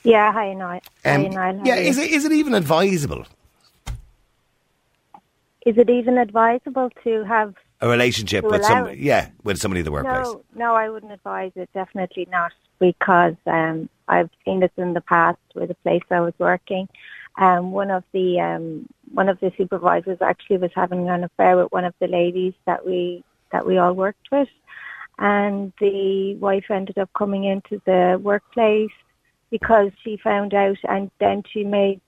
Yeah, 0.03 0.31
hi, 0.33 0.53
Niall. 0.53 0.81
Hi, 1.05 1.15
Um, 1.15 1.29
Niall. 1.29 1.61
Yeah, 1.65 1.75
is 1.77 1.97
it 1.97 2.11
is 2.11 2.25
it 2.25 2.31
even 2.33 2.53
advisable 2.53 3.25
Is 5.65 5.77
it 5.77 5.89
even 5.89 6.17
advisable 6.17 6.89
to 7.03 7.23
have? 7.23 7.55
a 7.81 7.89
relationship 7.89 8.43
with 8.45 8.61
allow 8.61 8.67
some 8.67 8.87
it? 8.87 8.99
yeah 8.99 9.29
with 9.43 9.57
somebody 9.59 9.79
in 9.79 9.85
the 9.85 9.91
workplace? 9.91 10.25
No, 10.25 10.43
no, 10.55 10.75
I 10.75 10.89
wouldn't 10.89 11.11
advise 11.11 11.51
it. 11.55 11.69
Definitely 11.73 12.27
not, 12.31 12.51
because 12.79 13.35
um, 13.47 13.89
I've 14.07 14.29
seen 14.43 14.59
this 14.59 14.71
in 14.77 14.93
the 14.93 15.01
past 15.01 15.39
with 15.55 15.71
a 15.71 15.75
place 15.75 16.03
I 16.11 16.21
was 16.21 16.33
working. 16.37 16.87
Um, 17.37 17.71
one 17.71 17.91
of 17.91 18.03
the 18.13 18.39
um, 18.39 18.87
one 19.13 19.29
of 19.29 19.39
the 19.39 19.51
supervisors 19.57 20.19
actually 20.21 20.57
was 20.57 20.71
having 20.73 21.09
an 21.09 21.23
affair 21.23 21.57
with 21.57 21.71
one 21.71 21.85
of 21.85 21.93
the 21.99 22.07
ladies 22.07 22.53
that 22.65 22.85
we 22.85 23.23
that 23.51 23.65
we 23.65 23.77
all 23.77 23.93
worked 23.93 24.27
with, 24.31 24.49
and 25.19 25.73
the 25.79 26.35
wife 26.35 26.65
ended 26.69 26.97
up 26.97 27.09
coming 27.17 27.43
into 27.43 27.81
the 27.85 28.19
workplace 28.21 28.91
because 29.51 29.91
she 30.03 30.17
found 30.17 30.53
out, 30.53 30.77
and 30.87 31.11
then 31.19 31.43
she 31.51 31.63
made 31.63 31.99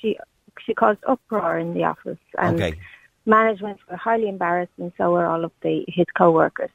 she 0.00 0.18
she 0.64 0.74
caused 0.74 1.00
uproar 1.06 1.58
in 1.58 1.74
the 1.74 1.84
office, 1.84 2.18
and 2.38 2.62
Okay. 2.62 2.78
management 3.24 3.78
were 3.90 3.96
highly 3.96 4.28
embarrassed, 4.28 4.72
and 4.78 4.92
so 4.96 5.10
were 5.10 5.26
all 5.26 5.44
of 5.44 5.52
the 5.62 5.84
his 5.88 6.06
co-workers. 6.16 6.70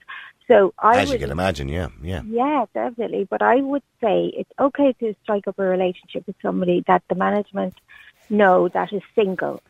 So 0.52 0.74
I 0.78 1.00
As 1.00 1.12
you 1.12 1.18
can 1.18 1.32
imagine, 1.32 1.70
yeah, 1.70 1.88
yeah. 2.02 2.24
yeah, 2.26 2.66
definitely. 2.74 3.24
But 3.24 3.42
I 3.42 3.62
would 3.62 3.84
say 4.02 4.34
it's 4.36 4.52
okay 4.60 4.92
to 5.00 5.16
strike 5.24 5.48
up 5.48 5.58
a 5.58 5.64
relationship 5.64 6.28
with 6.28 6.36
somebody 6.42 6.84
that 6.88 7.04
the 7.08 7.16
management 7.16 7.76
know 8.30 8.68
that 8.68 8.92
is 8.92 9.02
single. 9.16 9.62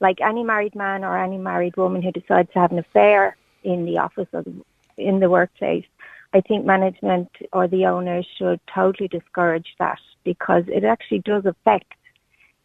Like 0.00 0.22
any 0.22 0.42
married 0.42 0.74
man 0.74 1.04
or 1.04 1.18
any 1.18 1.36
married 1.36 1.76
woman 1.76 2.00
who 2.00 2.10
decides 2.10 2.50
to 2.54 2.58
have 2.58 2.72
an 2.72 2.78
affair 2.78 3.36
in 3.64 3.84
the 3.84 3.98
office 3.98 4.28
or 4.32 4.42
the, 4.42 4.54
in 4.96 5.20
the 5.20 5.28
workplace, 5.28 5.84
I 6.32 6.40
think 6.40 6.64
management 6.64 7.28
or 7.52 7.68
the 7.68 7.84
owners 7.84 8.26
should 8.38 8.60
totally 8.74 9.08
discourage 9.08 9.74
that 9.78 9.98
because 10.24 10.64
it 10.68 10.84
actually 10.84 11.18
does 11.18 11.44
affect, 11.44 11.92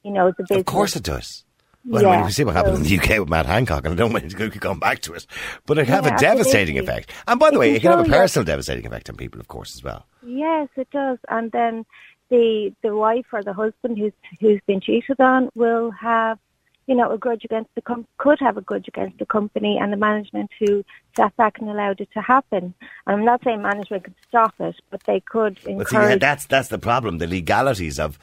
you 0.03 0.11
know, 0.11 0.27
the 0.37 0.43
business. 0.43 0.59
Of 0.59 0.65
course 0.65 0.95
it 0.95 1.03
does. 1.03 1.43
Well, 1.87 2.05
I 2.05 2.09
Yeah, 2.11 2.17
mean, 2.17 2.25
you 2.25 2.31
see 2.31 2.43
what 2.43 2.55
happened 2.55 2.77
so- 2.77 2.81
in 2.83 2.87
the 2.87 2.97
UK 2.99 3.19
with 3.19 3.29
Matt 3.29 3.45
Hancock, 3.45 3.85
and 3.85 3.93
I 3.93 3.95
don't 3.95 4.11
want 4.11 4.29
to 4.29 4.49
going 4.49 4.79
back 4.79 4.99
to 5.01 5.13
it, 5.13 5.25
but 5.65 5.77
it 5.77 5.87
have 5.87 6.05
Yeah, 6.05 6.15
a 6.15 6.19
devastating 6.19 6.77
absolutely. 6.77 6.79
effect. 7.05 7.11
And 7.27 7.39
by 7.39 7.49
the 7.51 7.57
It 7.57 7.59
way, 7.59 7.75
it 7.75 7.81
can 7.81 7.91
have 7.91 7.99
a 8.07 8.09
personal 8.09 8.45
devastating 8.45 8.85
effect 8.85 9.09
on 9.09 9.15
people, 9.17 9.39
of 9.39 9.47
course, 9.47 9.75
as 9.75 9.83
well. 9.83 10.05
Yes, 10.23 10.69
it 10.75 10.89
does. 10.91 11.19
And 11.29 11.51
then 11.51 11.85
the 12.29 12.73
the 12.81 12.95
wife 12.95 13.27
or 13.31 13.43
the 13.43 13.53
husband 13.53 13.97
who's 13.99 14.13
who's 14.39 14.59
been 14.65 14.81
cheated 14.81 15.19
on 15.19 15.49
will 15.53 15.91
have, 15.91 16.39
you 16.87 16.95
know, 16.95 17.11
a 17.11 17.17
grudge 17.19 17.45
against 17.45 17.69
the 17.75 17.81
com- 17.83 18.07
could 18.17 18.39
have 18.39 18.57
a 18.57 18.61
grudge 18.61 18.87
against 18.87 19.19
the 19.19 19.25
company 19.27 19.77
and 19.79 19.93
the 19.93 19.97
management 19.97 20.49
who 20.59 20.83
sat 21.15 21.35
back 21.37 21.59
and 21.59 21.69
allowed 21.69 22.01
it 22.01 22.09
to 22.15 22.21
happen. 22.21 22.73
And 23.05 23.15
I'm 23.19 23.25
not 23.25 23.43
saying 23.43 23.61
management 23.61 24.05
could 24.05 24.15
stop 24.27 24.55
it, 24.59 24.75
but 24.89 25.03
they 25.03 25.19
could 25.19 25.59
encourage. 25.67 26.13
see, 26.13 26.17
that's 26.17 26.47
that's 26.47 26.69
the 26.69 26.79
problem. 26.79 27.19
The 27.19 27.27
legalities 27.27 27.99
of 27.99 28.17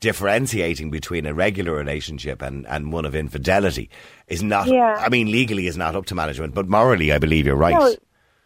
differentiating 0.00 0.90
between 0.90 1.26
a 1.26 1.34
regular 1.34 1.74
relationship 1.74 2.42
and, 2.42 2.66
and 2.66 2.92
one 2.92 3.04
of 3.04 3.14
infidelity 3.14 3.90
is 4.28 4.42
not. 4.42 4.68
Yeah. 4.68 4.96
I 4.98 5.08
mean, 5.08 5.30
legally 5.30 5.66
is 5.66 5.76
not 5.76 5.96
up 5.96 6.06
to 6.06 6.14
management, 6.14 6.54
but 6.54 6.68
morally, 6.68 7.12
I 7.12 7.18
believe 7.18 7.46
you're 7.46 7.56
right. 7.56 7.74
No, 7.74 7.94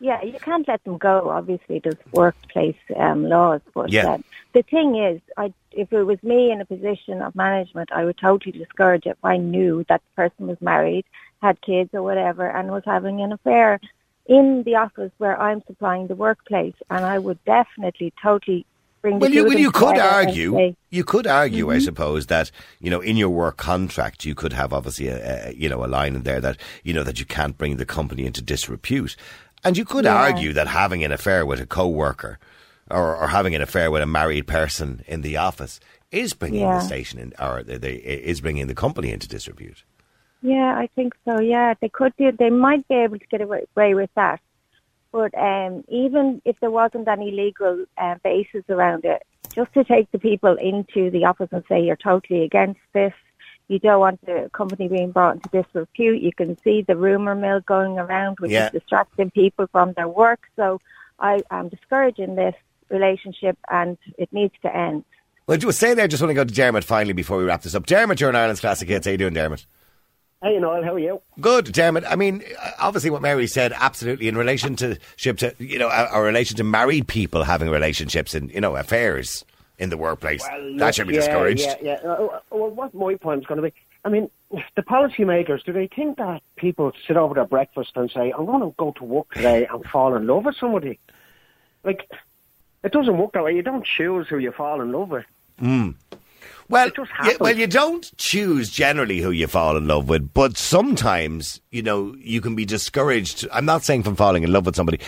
yeah, 0.01 0.23
you 0.23 0.39
can't 0.41 0.67
let 0.67 0.83
them 0.85 0.99
go. 0.99 1.31
Obviously, 1.31 1.79
there's 1.79 1.95
workplace 2.13 2.77
um, 2.97 3.29
laws, 3.29 3.61
but 3.73 3.93
Yeah. 3.93 4.15
um, 4.15 4.25
the 4.53 4.63
thing 4.63 4.97
is, 4.97 5.21
I, 5.37 5.53
if 5.71 5.93
it 5.93 6.03
was 6.03 6.21
me 6.23 6.51
in 6.51 6.61
a 6.61 6.65
position 6.65 7.23
of 7.23 7.37
management, 7.37 7.91
I 7.93 8.05
would 8.05 8.19
totally 8.19 8.59
discourage 8.59 9.07
it 9.07 9.11
if 9.11 9.25
I 9.25 9.37
knew 9.37 9.85
that 9.89 10.03
the 10.03 10.23
person 10.23 10.49
was 10.49 10.61
married, 10.61 11.05
had 11.41 11.61
kids 11.61 11.91
or 11.93 12.03
whatever, 12.03 12.49
and 12.49 12.71
was 12.71 12.83
having 12.85 13.21
an 13.21 13.33
affair 13.33 13.81
in 14.27 14.63
the 14.65 14.77
office 14.77 15.13
where 15.19 15.41
I'm 15.41 15.63
supplying 15.67 16.07
the 16.07 16.15
workplace, 16.15 16.75
and 16.91 17.05
I 17.05 17.19
would 17.19 17.43
definitely 17.45 18.13
totally 18.23 18.67
bring 19.03 19.19
Well, 19.19 19.31
you, 19.31 19.45
well, 19.45 19.59
you 19.59 19.71
could 19.71 19.99
argue, 19.99 20.75
you 20.91 21.05
could 21.05 21.27
argue, 21.27 21.67
Mm-hmm. 21.67 21.77
I 21.77 21.79
suppose, 21.81 22.27
that 22.29 22.51
you 22.81 22.89
know, 22.91 23.01
in 23.01 23.17
your 23.17 23.29
work 23.29 23.57
contract, 23.59 24.25
you 24.25 24.35
could 24.35 24.53
have 24.55 24.73
obviously 24.73 25.09
a, 25.09 25.49
a 25.49 25.53
you 25.55 25.69
know 25.69 25.85
a 25.85 25.87
line 25.87 26.15
in 26.17 26.23
there 26.23 26.41
that 26.41 26.57
you 26.85 26.95
know 26.95 27.03
that 27.03 27.19
you 27.21 27.27
can't 27.27 27.59
bring 27.59 27.77
the 27.77 27.85
company 27.85 28.25
into 28.25 28.41
disrepute, 28.41 29.17
and 29.65 29.77
you 29.77 29.85
could 29.85 30.05
Yeah. 30.05 30.15
argue 30.17 30.53
that 30.55 30.69
having 30.69 31.05
an 31.05 31.13
affair 31.13 31.45
with 31.45 31.61
a 31.61 31.67
co-worker 31.67 32.39
or, 32.91 33.17
or 33.17 33.29
having 33.29 33.55
an 33.55 33.63
affair 33.63 33.91
with 33.91 34.03
a 34.03 34.07
married 34.07 34.47
person 34.47 35.03
in 35.07 35.23
the 35.23 35.37
office 35.37 35.81
is 36.11 36.33
bringing 36.35 36.61
Yeah. 36.61 36.75
the 36.79 36.81
station 36.81 37.19
in, 37.19 37.33
or 37.39 37.63
they, 37.63 37.79
they, 37.79 37.95
is 37.95 38.41
bringing 38.41 38.67
the 38.69 38.75
company 38.75 39.13
into 39.13 39.27
disrepute. 39.29 39.83
Yeah, 40.43 40.75
I 40.77 40.89
think 40.97 41.15
so. 41.25 41.41
Yeah, 41.41 41.75
they 41.81 41.89
could 41.89 42.13
do. 42.19 42.33
They 42.33 42.51
might 42.51 42.87
be 42.89 42.97
able 42.97 43.19
to 43.19 43.27
get 43.27 43.41
away 43.41 43.95
with 43.95 44.11
that. 44.17 44.41
But 45.13 45.37
um, 45.39 45.85
even 45.89 46.41
if 46.45 46.59
there 46.61 46.71
wasn't 46.71 47.07
any 47.07 47.31
legal 47.31 47.85
uh, 47.99 48.15
basis 48.25 48.65
around 48.69 49.05
it, 49.05 49.23
just 49.55 49.73
to 49.75 49.85
take 49.85 50.11
the 50.11 50.19
people 50.19 50.57
into 50.57 51.11
the 51.11 51.27
office 51.27 51.51
and 51.53 51.63
say 51.69 51.83
you're 51.85 51.97
totally 51.97 52.43
against 52.43 52.81
this, 52.95 53.13
you 53.69 53.79
don't 53.79 54.01
want 54.01 54.25
the 54.25 54.51
company 54.55 54.89
being 54.89 55.13
brought 55.13 55.37
into 55.37 55.49
disrepute. 55.51 56.23
You 56.23 56.33
can 56.33 56.59
see 56.63 56.83
the 56.83 56.97
rumor 56.97 57.35
mill 57.35 57.61
going 57.61 57.99
around, 57.99 58.41
which 58.41 58.51
Yeah. 58.51 58.67
is 58.67 58.73
distracting 58.73 59.31
people 59.31 59.67
from 59.71 59.93
their 59.93 60.09
work. 60.09 60.41
So 60.57 60.81
I 61.21 61.43
am 61.51 61.69
discouraging 61.69 62.35
this 62.35 62.55
relationship, 62.89 63.57
and 63.71 63.99
it 64.19 64.33
needs 64.33 64.55
to 64.63 64.75
end. 64.75 65.05
Well, 65.47 65.59
just 65.59 65.79
say 65.79 65.93
there, 65.95 66.09
just 66.09 66.23
want 66.23 66.31
to 66.31 66.35
go 66.35 66.45
to 66.45 66.55
Dermot 66.55 66.85
finally 66.85 67.13
before 67.13 67.37
we 67.39 67.45
wrap 67.45 67.63
this 67.63 67.75
up. 67.75 67.85
Dermot, 67.87 68.21
you're 68.21 68.35
Ireland's 68.35 68.61
Classic 68.61 68.89
Hits. 68.89 69.07
How 69.07 69.13
you 69.13 69.19
doing, 69.19 69.35
Dermot? 69.35 69.67
Hey, 70.43 70.59
Noel, 70.59 70.83
how 70.83 70.95
are 70.95 70.99
you? 70.99 71.21
Good, 71.41 71.67
Dermot. 71.67 72.05
I 72.05 72.17
mean, 72.17 72.43
obviously, 72.81 73.11
what 73.11 73.23
Mary 73.23 73.47
said, 73.47 73.73
absolutely, 73.77 74.27
in 74.27 74.37
relation 74.37 74.75
to 74.77 74.99
ship 75.15 75.39
to 75.39 75.55
you 75.59 75.79
know, 75.79 75.89
a 75.89 76.21
relation 76.21 76.57
to 76.57 76.65
married 76.65 77.07
people 77.07 77.45
having 77.45 77.71
relationships 77.71 78.35
and 78.35 78.53
you 78.53 78.61
know 78.61 78.75
affairs 78.75 79.45
in 79.79 79.91
the 79.91 79.97
workplace. 79.97 80.45
that 80.79 80.95
should 80.95 81.07
be 81.07 81.15
yeah, 81.15 81.21
discouraged. 81.21 81.67
Yeah, 81.81 81.99
yeah. 82.03 82.11
Uh, 82.11 82.41
well, 82.51 82.71
what 82.71 82.93
my 82.93 83.15
point 83.15 83.41
is 83.41 83.47
going 83.47 83.63
to 83.63 83.71
be, 83.71 83.75
I 84.05 84.09
mean, 84.09 84.31
the 84.77 84.83
policymakers, 84.83 85.65
do 85.65 85.73
they 85.73 85.87
think 85.87 86.19
that 86.19 86.43
people 86.57 86.93
sit 87.07 87.17
over 87.17 87.35
their 87.35 87.47
breakfast 87.47 87.93
and 87.97 88.11
say, 88.11 88.33
I'm 88.37 88.47
going 88.47 88.61
to 88.61 88.75
go 88.77 88.93
to 88.93 89.05
work 89.05 89.33
today 89.33 89.67
and 89.71 89.85
fall 89.85 90.15
in 90.15 90.27
love 90.27 90.45
with 90.45 90.57
somebody? 90.57 90.99
Like, 91.85 92.09
it 92.83 92.93
doesn't 92.93 93.17
work 93.17 93.33
that 93.33 93.45
way. 93.45 93.55
You 93.55 93.63
don't 93.63 93.85
choose 93.85 94.29
who 94.29 94.39
you 94.39 94.53
fall 94.53 94.81
in 94.81 94.93
love 94.93 95.09
with. 95.09 95.25
Well, 96.73 96.91
yeah, 97.25 97.37
well, 97.39 97.57
you 97.57 97.67
don't 97.67 98.11
choose 98.17 98.71
generally 98.71 99.19
who 99.21 99.31
you 99.31 99.47
fall 99.47 99.77
in 99.77 99.87
love 99.87 100.09
with, 100.09 100.33
but 100.33 100.57
sometimes 100.57 101.61
you 101.71 101.83
know 101.83 102.15
you 102.19 102.41
can 102.41 102.55
be 102.55 102.65
discouraged. 102.65 103.47
I'm 103.53 103.65
not 103.67 103.85
saying 103.85 104.03
from 104.05 104.17
falling 104.17 104.43
in 104.43 104.53
love 104.53 104.67
with 104.67 104.75
somebody. 104.77 104.99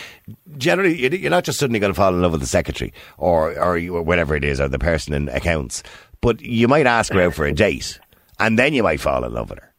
Generally, 0.59 1.01
you- 1.01 1.19
you're 1.19 1.31
not 1.31 1.45
just 1.45 1.59
suddenly 1.59 1.81
going 1.81 1.93
to 1.93 1.97
fall 1.97 2.15
in 2.15 2.21
love 2.23 2.33
with 2.33 2.41
the 2.43 2.47
secretary 2.47 2.93
or 3.19 3.59
or 3.59 3.79
you- 3.79 3.97
or 3.97 4.03
whatever 4.03 4.37
it 4.37 4.45
is, 4.45 4.61
or 4.61 4.69
the 4.69 4.79
person 4.79 5.15
in 5.15 5.29
accounts. 5.31 5.83
But 6.21 6.41
you 6.41 6.69
might 6.69 6.87
ask 6.87 7.13
her 7.13 7.21
out 7.23 7.35
for 7.35 7.47
a 7.47 7.53
date, 7.67 7.99
and 8.39 8.59
then 8.59 8.73
you 8.75 8.83
might 8.83 9.01
fall 9.01 9.25
in 9.25 9.33
love 9.33 9.51
with 9.51 9.59
her. 9.59 9.71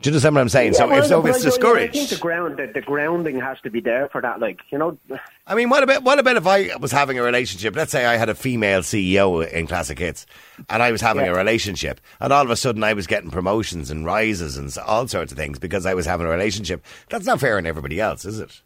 Do 0.00 0.10
you 0.10 0.12
understand 0.14 0.36
what 0.36 0.42
I'm 0.42 0.48
saying? 0.48 0.74
so 0.74 0.86
Yeah, 0.88 0.98
if 1.00 1.06
so, 1.06 1.18
well, 1.20 1.26
if 1.30 1.34
it's 1.36 1.44
I- 1.44 1.48
I- 1.48 1.50
I 1.50 1.50
discouraged. 1.50 1.92
think 1.94 2.08
the 2.10 2.16
ground, 2.18 2.56
the, 2.56 2.68
the 2.68 2.80
grounding 2.80 3.40
has 3.40 3.60
to 3.62 3.70
be 3.70 3.80
there 3.80 4.08
for 4.08 4.20
that. 4.22 4.38
Like, 4.38 4.60
you 4.70 4.78
know, 4.78 4.96
I 5.44 5.56
mean, 5.56 5.70
what 5.70 5.82
about 5.82 6.04
what 6.04 6.20
about 6.20 6.36
if 6.36 6.46
I 6.46 6.70
was 6.78 6.92
having 6.92 7.18
a 7.18 7.22
relationship? 7.22 7.74
Let's 7.74 7.90
say 7.90 8.06
I 8.06 8.16
had 8.16 8.28
a 8.28 8.34
female 8.36 8.82
CEO 8.82 9.44
in 9.50 9.66
Classic 9.66 9.98
Hits, 9.98 10.24
and 10.70 10.84
I 10.84 10.92
was 10.92 11.00
having 11.00 11.24
Yeah. 11.24 11.32
a 11.32 11.34
relationship, 11.34 12.00
and 12.20 12.32
all 12.32 12.44
of 12.44 12.50
a 12.50 12.54
sudden 12.54 12.84
I 12.84 12.92
was 12.92 13.08
getting 13.08 13.32
promotions 13.32 13.90
and 13.90 14.06
rises 14.06 14.56
and 14.56 14.72
all 14.86 15.08
sorts 15.08 15.32
of 15.32 15.38
things 15.38 15.58
because 15.58 15.84
I 15.84 15.94
was 15.94 16.06
having 16.06 16.28
a 16.28 16.30
relationship. 16.30 16.84
That's 17.08 17.26
not 17.26 17.40
fair 17.40 17.56
on 17.56 17.66
everybody 17.66 18.00
else, 18.00 18.24
is 18.24 18.38
it? 18.38 18.60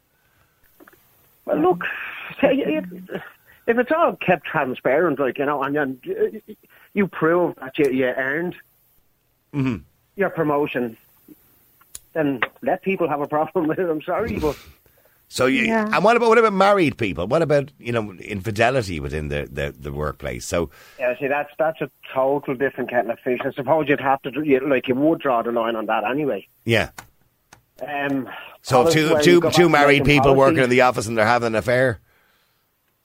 Well, 1.46 1.56
look, 1.56 1.84
if 2.42 2.98
it's 3.66 3.90
all 3.90 4.16
kept 4.16 4.44
transparent, 4.46 5.18
like 5.18 5.38
you 5.38 5.46
know, 5.46 5.62
and 5.62 5.74
then 5.76 5.98
you- 6.04 6.42
you 6.92 7.06
prove 7.08 7.54
that 7.56 7.78
you, 7.78 7.90
you 7.90 8.04
earned 8.04 8.54
Mm-hmm. 9.54 9.76
your 10.16 10.28
promotion, 10.30 10.96
then 12.14 12.40
let 12.62 12.82
people 12.82 13.08
have 13.08 13.20
a 13.20 13.26
problem 13.26 13.66
with 13.68 13.78
it. 13.78 13.88
I'm 13.88 14.02
sorry, 14.02 14.38
but 14.38 14.56
So 15.28 15.46
you 15.46 15.62
Yeah. 15.64 15.88
and 15.94 16.04
what 16.04 16.16
about 16.16 16.28
what 16.28 16.38
about 16.38 16.52
married 16.52 16.96
people? 16.98 17.26
What 17.26 17.40
about 17.42 17.72
you 17.78 17.92
know 17.92 18.12
infidelity 18.20 19.00
within 19.00 19.28
the 19.28 19.48
the, 19.50 19.74
the 19.78 19.92
workplace? 19.92 20.44
So 20.44 20.68
yeah, 20.98 21.14
see, 21.18 21.26
that's 21.28 21.50
that's 21.58 21.80
a 21.80 21.90
total 22.14 22.54
different 22.54 22.90
kettle 22.90 23.12
of 23.12 23.18
fish. 23.20 23.40
I 23.44 23.50
suppose 23.52 23.86
you'd 23.88 24.00
have 24.00 24.20
to, 24.22 24.30
you, 24.44 24.60
like, 24.68 24.88
you 24.88 24.94
would 24.94 25.20
draw 25.20 25.42
the 25.42 25.50
line 25.52 25.74
on 25.76 25.86
that 25.86 26.04
anyway. 26.04 26.46
yeah, 26.66 26.90
Um, 27.80 28.28
so 28.60 28.80
if 28.80 28.84
policy- 28.84 29.00
two 29.00 29.14
well, 29.14 29.22
two 29.22 29.30
you 29.30 29.40
go 29.40 29.48
back 29.48 29.56
two 29.56 29.62
to 29.64 29.68
married 29.70 30.02
making 30.02 30.20
people 30.20 30.34
working 30.34 30.62
in 30.62 30.68
the 30.70 30.82
office 30.82 31.06
and 31.08 31.16
they're 31.16 31.24
having 31.26 31.48
an 31.48 31.54
affair. 31.56 32.00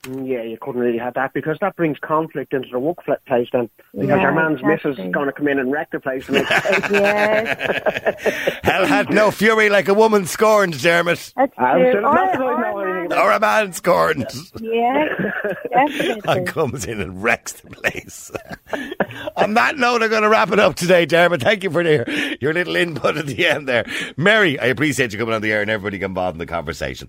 Mm, 0.04 0.28
Yeah, 0.28 0.42
you 0.42 0.56
couldn't 0.60 0.80
really 0.80 0.98
have 0.98 1.14
that 1.14 1.32
because 1.34 1.58
that 1.60 1.74
brings 1.76 1.98
conflict 1.98 2.52
into 2.54 2.68
the 2.70 2.78
workplace 2.78 3.18
then. 3.52 3.68
Because 3.92 4.08
Yeah, 4.08 4.20
your 4.22 4.32
man's 4.32 4.62
missus 4.62 4.98
is 4.98 5.12
going 5.12 5.26
to 5.26 5.32
come 5.32 5.48
in 5.48 5.58
and 5.58 5.72
wreck 5.72 5.90
the 5.90 5.98
place. 6.00 6.28
And 6.28 6.36
it's, 6.48 6.90
Yes, 6.90 8.60
Hell 8.62 8.86
had 8.86 9.10
no 9.12 9.30
fury 9.30 9.68
like 9.70 9.88
a 9.88 9.94
woman 9.94 10.26
scorned, 10.26 10.80
Dermot, 10.80 11.32
that's 11.36 11.52
I'm 11.58 11.78
true. 11.80 11.90
still- 11.90 12.02
not 12.02 12.32
that 12.32 12.40
I 12.40 12.44
Or- 12.44 12.52
or 12.54 13.08
man- 13.08 13.12
or 13.18 13.32
a 13.32 13.40
man 13.40 13.72
scorned. 13.72 14.26
Yeah, 14.60 15.08
definitely. 15.70 16.20
and 16.26 16.46
comes 16.46 16.84
in 16.84 17.00
and 17.00 17.22
wrecks 17.22 17.52
the 17.54 17.70
place. 17.70 18.30
On 19.36 19.54
that 19.54 19.78
note, 19.78 20.02
I'm 20.02 20.10
going 20.10 20.22
to 20.22 20.28
wrap 20.28 20.52
it 20.52 20.58
up 20.60 20.74
today, 20.76 21.06
Dermot. 21.06 21.42
Thank 21.42 21.64
you 21.64 21.70
for 21.70 21.82
the, 21.82 22.36
your 22.40 22.52
little 22.52 22.76
input 22.76 23.16
at 23.16 23.26
the 23.26 23.46
end 23.46 23.66
there. 23.68 23.84
Mary, 24.16 24.58
I 24.60 24.66
appreciate 24.66 25.12
you 25.12 25.18
coming 25.18 25.34
on 25.34 25.42
the 25.42 25.50
air 25.52 25.62
and 25.62 25.70
everybody 25.70 25.98
getting 25.98 26.10
involved 26.12 26.34
in 26.34 26.38
the 26.38 26.46
conversation. 26.46 27.08